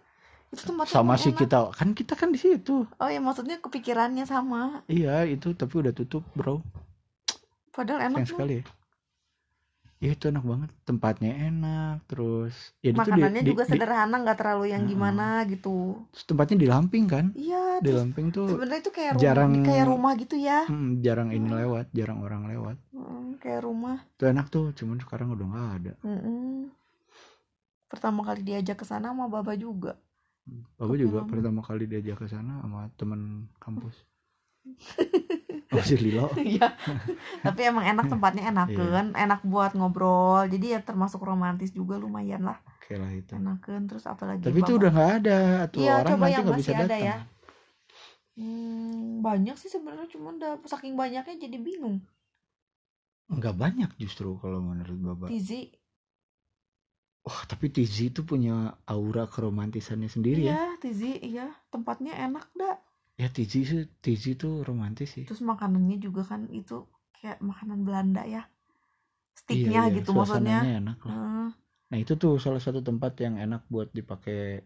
Itu 0.50 0.62
tempat 0.66 0.86
sama 0.86 1.14
sih 1.14 1.30
enak. 1.30 1.40
kita 1.40 1.58
kan 1.70 1.88
kita 1.92 2.14
kan 2.14 2.28
di 2.28 2.38
situ. 2.38 2.82
Oh 2.92 3.06
ya 3.06 3.18
maksudnya 3.18 3.58
kepikirannya 3.58 4.24
sama. 4.24 4.82
iya 4.86 5.22
itu 5.24 5.52
tapi 5.52 5.74
udah 5.76 5.92
tutup 5.92 6.26
bro. 6.32 6.58
Padahal 7.70 8.10
enak 8.10 8.26
sekali 8.26 8.58
ya. 8.58 8.64
Ya 10.00 10.10
itu 10.10 10.26
enak 10.26 10.42
banget. 10.42 10.70
Tempatnya 10.82 11.28
enak 11.30 12.02
terus 12.04 12.72
ya 12.80 12.90
itu 12.90 12.96
di- 12.96 13.04
makanannya 13.04 13.42
juga 13.44 13.62
di- 13.62 13.70
sederhana 13.70 14.16
nggak 14.16 14.38
terlalu 14.38 14.64
yang 14.66 14.82
Heeh. 14.82 14.90
gimana 14.90 15.26
gitu. 15.44 16.00
Terus 16.10 16.24
tempatnya 16.26 16.56
di 16.56 16.66
Lamping 16.66 17.04
kan? 17.06 17.24
Iya 17.32 17.78
di 17.78 17.92
Lamping 17.92 18.26
tuh 18.30 18.48
sebenarnya 18.48 18.80
itu 18.80 18.90
kayak 18.90 19.10
rumah 19.12 19.22
jarang- 19.22 19.60
kayak 19.62 19.86
rumah 19.86 20.12
gitu 20.16 20.34
ya. 20.34 20.64
Hmm, 20.66 20.98
jarang 20.98 21.30
ini 21.30 21.46
Hmm. 21.46 21.58
lewat 21.58 21.86
jarang 21.92 22.18
orang 22.18 22.42
lewat. 22.48 22.76
Hmm, 22.90 23.36
kayak 23.36 23.60
rumah. 23.62 24.02
Itu 24.10 24.24
enak 24.24 24.46
tuh 24.48 24.72
cuman 24.72 24.98
sekarang 24.98 25.30
udah 25.30 25.46
nggak 25.46 25.68
ada. 25.76 25.92
Mm-mm. 26.02 26.74
pertama 27.86 28.22
kali 28.22 28.40
diajak 28.40 28.76
ke 28.76 28.84
sana 28.84 29.10
sama 29.10 29.26
baba 29.26 29.50
juga 29.52 29.98
Tapi 30.74 30.94
juga 30.98 31.22
lama. 31.22 31.30
pertama 31.30 31.60
kali 31.62 31.84
diajak 31.86 32.18
ke 32.18 32.26
sana 32.26 32.58
sama 32.60 32.90
temen 32.96 33.46
kampus 33.56 33.94
oh 35.72 35.80
si 35.80 35.94
Lilo 35.96 36.28
Iya. 36.36 36.74
Tapi 37.40 37.60
emang 37.64 37.86
enak 37.86 38.10
tempatnya 38.10 38.50
enakeun, 38.50 39.14
enak 39.14 39.40
buat 39.46 39.72
ngobrol. 39.72 40.44
Jadi 40.50 40.74
ya 40.74 40.80
termasuk 40.82 41.22
romantis 41.22 41.70
juga 41.70 41.96
lumayan 41.96 42.42
lah. 42.44 42.58
oke 42.66 42.92
lah 42.98 43.10
itu 43.14 43.32
Enakeun 43.38 43.86
terus 43.86 44.04
apalagi 44.04 44.42
tapi 44.42 44.58
itu 44.60 44.72
udah 44.74 44.90
nggak 44.90 45.10
ada 45.22 45.38
tuh 45.70 45.78
Iya, 45.80 45.92
orang 45.94 46.10
coba 46.10 46.24
nanti 46.26 46.42
nggak 46.42 46.58
bisa 46.58 46.58
masih 46.58 46.74
ada 46.74 46.82
datang 46.90 47.00
ya. 47.00 47.16
Hmm, 48.34 49.20
banyak 49.20 49.56
sih 49.56 49.70
sebenarnya 49.70 50.08
cuman 50.10 50.32
udah 50.40 50.52
saking 50.66 50.94
banyaknya 50.98 51.36
jadi 51.38 51.58
bingung. 51.60 52.02
nggak 53.30 53.54
banyak 53.54 53.90
justru 53.94 54.34
kalau 54.42 54.58
menurut 54.58 54.98
Bapak 54.98 55.28
Tizi. 55.30 55.70
Wah, 57.20 57.40
tapi 57.44 57.68
Tizi 57.68 58.08
itu 58.08 58.24
punya 58.24 58.80
aura 58.88 59.28
keromantisannya 59.28 60.08
sendiri 60.08 60.48
iya, 60.48 60.50
ya. 60.50 60.56
Iya, 60.56 60.70
Tizi, 60.80 61.12
iya. 61.20 61.46
Tempatnya 61.68 62.16
enak, 62.16 62.48
dah. 62.56 62.80
Ya 63.20 63.28
Tizi 63.28 63.68
sih, 63.68 63.84
Tizi 64.00 64.40
tuh 64.40 64.64
romantis 64.64 65.12
sih. 65.12 65.28
Terus 65.28 65.44
makanannya 65.44 66.00
juga 66.00 66.24
kan 66.24 66.48
itu 66.48 66.88
kayak 67.20 67.44
makanan 67.44 67.84
Belanda 67.84 68.24
ya. 68.24 68.48
Sticknya 69.36 69.84
iya, 69.84 69.92
iya. 69.92 69.96
gitu 70.00 70.16
maksudnya. 70.16 70.64
enak 70.64 70.98
lah. 71.04 71.12
Hmm. 71.12 71.48
Nah, 71.90 71.98
itu 72.00 72.16
tuh 72.16 72.40
salah 72.40 72.62
satu 72.62 72.80
tempat 72.80 73.20
yang 73.20 73.36
enak 73.36 73.68
buat 73.68 73.92
dipakai 73.92 74.64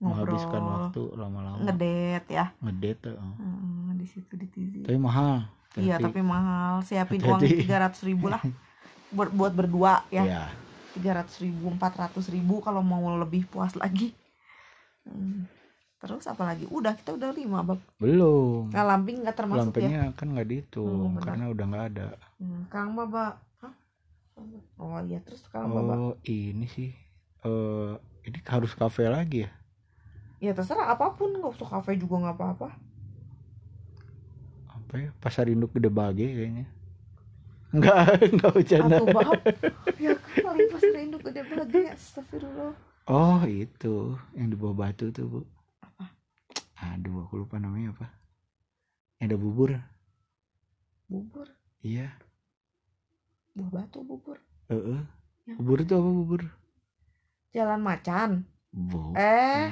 menghabiskan 0.00 0.62
waktu 0.64 1.02
lama-lama. 1.12 1.60
Ngedet 1.68 2.24
ya. 2.32 2.56
Ngedet, 2.64 3.12
oh. 3.12 3.36
Hmm, 3.36 3.92
di 4.00 4.06
situ 4.08 4.32
di 4.40 4.48
Tizi. 4.48 4.80
Tapi 4.88 4.96
mahal. 4.96 5.44
Iya, 5.76 6.00
tapi 6.00 6.24
mahal. 6.24 6.80
Siapin 6.80 7.20
Hati 7.20 7.28
-hati. 7.28 7.68
uang 7.68 8.00
300 8.00 8.08
ribu 8.08 8.26
lah. 8.32 8.40
buat 9.14 9.28
buat 9.36 9.52
berdua 9.52 10.08
ya. 10.08 10.24
Iya. 10.24 10.42
300 10.98 11.44
ribu 11.44 11.70
400 11.76 12.34
ribu 12.34 12.54
kalau 12.64 12.82
mau 12.82 13.04
lebih 13.18 13.46
puas 13.46 13.76
lagi. 13.76 14.14
Hmm. 15.06 15.48
terus 16.00 16.24
apalagi? 16.24 16.64
Udah 16.72 16.96
kita 16.96 17.12
udah 17.12 17.28
lima 17.28 17.60
bab. 17.60 17.76
Belum. 18.00 18.72
Nah, 18.72 18.88
lamping 18.88 19.20
nggak 19.20 19.36
termasuk 19.36 19.68
ya? 19.76 19.84
lampingnya 19.84 20.02
ya? 20.08 20.16
kan 20.16 20.26
nggak 20.32 20.48
dihitung 20.48 21.12
hmm, 21.12 21.20
karena 21.20 21.44
udah 21.52 21.64
nggak 21.68 21.86
ada. 21.92 22.08
Hmm, 22.40 22.64
kang 22.72 22.96
baba 22.96 23.36
oh 24.80 25.00
iya 25.04 25.20
terus 25.20 25.44
kang 25.52 25.68
oh, 25.68 25.74
baba 25.76 25.94
ini 26.24 26.66
sih 26.68 26.90
uh, 27.44 27.96
ini 28.24 28.38
harus 28.44 28.72
kafe 28.76 29.08
lagi 29.08 29.48
ya? 29.48 29.50
Ya 30.40 30.52
terserah 30.56 30.92
apa 30.92 31.12
pun 31.16 31.36
nggak 31.36 31.52
usah 31.56 31.68
kafe 31.68 32.00
juga 32.00 32.16
nggak 32.20 32.36
apa-apa. 32.36 32.68
Apa 34.72 34.94
ya? 34.96 35.10
Pasar 35.20 35.52
induk 35.52 35.76
gede 35.76 35.92
bage 35.92 36.24
kayaknya. 36.24 36.66
Enggak, 37.70 38.18
enggak 38.24 38.50
bercanda. 38.56 38.96
atau 38.96 39.06
bab 39.08 39.40
ya 39.96 40.12
kali 40.34 40.62
pas 40.66 40.82
induk 40.92 41.22
gede 41.22 41.42
banget 41.44 41.92
astagfirullah 41.92 42.74
Oh 43.06 43.42
itu 43.42 43.94
yang 44.32 44.48
di 44.48 44.56
bawah 44.56 44.76
batu 44.76 45.10
tuh 45.10 45.26
bu. 45.26 45.40
Aduh 46.76 47.22
aku 47.22 47.34
lupa 47.38 47.56
namanya 47.56 47.90
apa. 47.92 48.06
Yang 49.18 49.26
ada 49.26 49.36
bubur. 49.36 49.70
bubur 51.06 51.46
Iya. 51.80 52.06
buah 53.50 53.70
batu 53.72 53.98
bubur 54.00 54.38
Heeh. 54.66 55.02
Yang- 55.44 55.58
Bubur 55.58 55.78
itu 55.78 55.92
apa 55.92 56.06
bubur? 56.08 56.42
jalan 57.50 57.80
macan 57.80 58.30
Bukan. 58.70 59.18
eh 59.18 59.66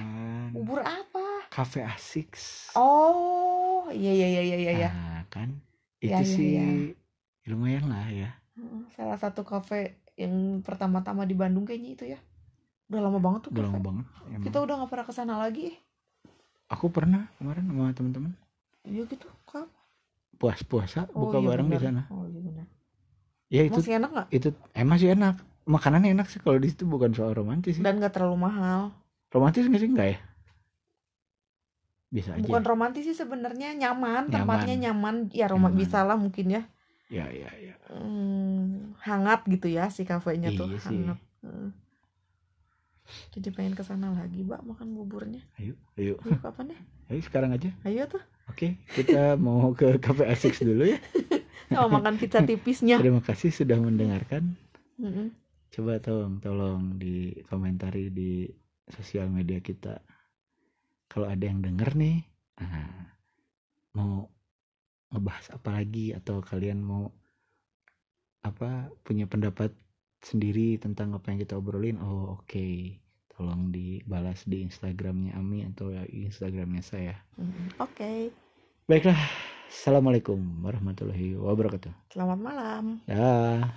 bubur 0.51 0.83
apa 0.83 1.47
Cafe 1.49 1.81
asik. 1.81 2.35
Oh, 2.75 3.87
iya 3.89 4.11
iya 4.13 4.27
iya 4.29 4.43
iya 4.43 4.73
iya. 4.77 4.91
Nah, 4.91 5.23
kan 5.29 5.63
Ya, 5.99 6.19
itu 6.19 6.23
ya, 6.23 6.27
sih 6.29 6.49
ya. 6.53 6.67
Lumayan 7.49 7.89
lah 7.89 8.07
ya. 8.09 8.31
Salah 8.93 9.17
satu 9.17 9.43
kafe 9.43 9.99
yang 10.19 10.61
pertama-tama 10.61 11.25
di 11.25 11.33
Bandung 11.33 11.65
kayaknya 11.65 11.91
itu 11.95 12.05
ya. 12.05 12.19
Udah 12.89 13.01
lama 13.05 13.19
banget 13.19 13.49
tuh 13.49 13.51
Udah 13.55 13.65
kafe. 13.65 13.73
lama 13.73 13.83
banget. 13.85 14.07
emang. 14.29 14.45
Kita 14.45 14.59
udah 14.61 14.75
nggak 14.79 14.91
pernah 14.91 15.07
ke 15.07 15.15
sana 15.15 15.35
lagi. 15.39 15.67
Aku 16.69 16.93
pernah 16.93 17.33
kemarin 17.41 17.65
sama 17.65 17.93
teman-teman 17.93 18.33
Iya 18.85 19.05
gitu. 19.05 19.29
Kap. 19.45 19.69
puas-puasa 20.39 21.11
Oh, 21.13 21.27
buka 21.27 21.43
iya 21.43 21.49
bareng 21.51 21.69
di 21.69 21.79
sana. 21.81 22.03
Oh 22.13 22.23
iya 22.25 22.39
benar. 22.39 22.67
Ya 23.49 23.63
itu 23.65 23.81
Masih 23.81 23.97
enak 23.99 24.11
nggak? 24.13 24.29
itu 24.31 24.49
emang 24.73 24.97
sih 24.97 25.11
enak. 25.11 25.35
Makanannya 25.65 26.11
enak 26.15 26.27
sih 26.29 26.39
kalau 26.39 26.57
di 26.57 26.69
situ 26.69 26.85
bukan 26.85 27.11
soal 27.11 27.33
romantis 27.35 27.77
sih. 27.77 27.83
Dan 27.83 27.99
nggak 27.99 28.15
terlalu 28.15 28.47
mahal. 28.47 28.93
Romantis 29.29 29.67
nggak 29.67 29.81
sih 29.81 29.91
enggak 29.91 30.09
ya? 30.15 30.19
Bisa 32.09 32.33
aja. 32.33 32.41
Bukan 32.41 32.65
romantis 32.65 33.05
sih 33.05 33.13
sebenarnya 33.13 33.77
nyaman. 33.77 34.33
Tempatnya 34.33 34.89
nyaman. 34.89 35.29
Ya 35.29 35.45
Nyaman. 35.45 35.53
rumah 35.53 35.71
bisa 35.75 36.01
lah 36.07 36.17
mungkin 36.17 36.47
ya. 36.49 36.63
Ya 37.09 37.25
ya 37.33 37.49
ya. 37.57 37.75
Hmm, 37.89 38.93
hangat 39.01 39.49
gitu 39.49 39.73
ya 39.73 39.89
si 39.89 40.05
kafenya 40.05 40.53
tuh. 40.53 40.69
Iya 40.69 40.79
sih. 40.85 41.01
Hangat. 41.01 41.19
Heeh. 41.45 41.71
Jadi 43.33 43.49
pengen 43.57 43.73
ke 43.73 43.81
sana 43.81 44.13
lagi, 44.13 44.45
Mbak, 44.45 44.69
makan 44.69 44.93
buburnya. 44.93 45.41
Ayo, 45.57 45.73
ayo. 45.97 46.21
Ayo 46.29 46.37
kapan 46.45 46.77
ya? 46.77 46.79
Ayo 47.09 47.21
sekarang 47.25 47.51
aja. 47.57 47.73
Ayo 47.89 48.05
tuh. 48.05 48.21
Oke, 48.53 48.77
kita 48.93 49.33
mau 49.41 49.73
ke 49.73 49.97
Cafe 49.97 50.29
Asik 50.29 50.61
dulu 50.61 50.85
ya. 50.85 51.01
Sama 51.73 52.01
makan 52.01 52.21
pizza 52.21 52.45
tipisnya. 52.45 53.01
Terima 53.01 53.25
kasih 53.25 53.53
sudah 53.53 53.81
mendengarkan. 53.81 54.57
Mm-mm. 55.01 55.33
Coba 55.73 56.01
tolong 56.01 56.41
tolong 56.41 56.97
di 57.01 57.33
komentari 57.49 58.13
di 58.13 58.49
sosial 58.89 59.29
media 59.29 59.61
kita. 59.61 60.01
Kalau 61.09 61.29
ada 61.29 61.45
yang 61.45 61.65
denger 61.65 61.97
nih, 61.97 62.21
nah, 62.61 63.09
mau 63.97 64.29
ngebahas 65.13 65.47
apa 65.57 65.71
lagi 65.79 66.07
atau 66.19 66.37
kalian 66.45 66.81
mau 66.85 67.05
apa 68.45 68.89
punya 69.07 69.27
pendapat 69.29 69.71
sendiri 70.25 70.79
tentang 70.85 71.15
apa 71.17 71.31
yang 71.31 71.39
kita 71.43 71.55
obrolin? 71.61 71.99
Oh 72.03 72.39
oke, 72.41 72.69
tolong 73.33 73.71
dibalas 73.75 74.43
di 74.51 74.65
Instagramnya 74.67 75.33
Ami 75.39 75.67
atau 75.69 75.93
Instagramnya 75.95 76.83
saya. 76.83 77.15
Mm, 77.39 77.67
Oke, 77.79 78.33
Baiklah, 78.89 79.21
assalamualaikum 79.69 80.41
warahmatullahi 80.65 81.37
wabarakatuh. 81.37 81.93
selamat 82.13 82.39
malam. 82.41 82.85
Ya. 83.09 83.69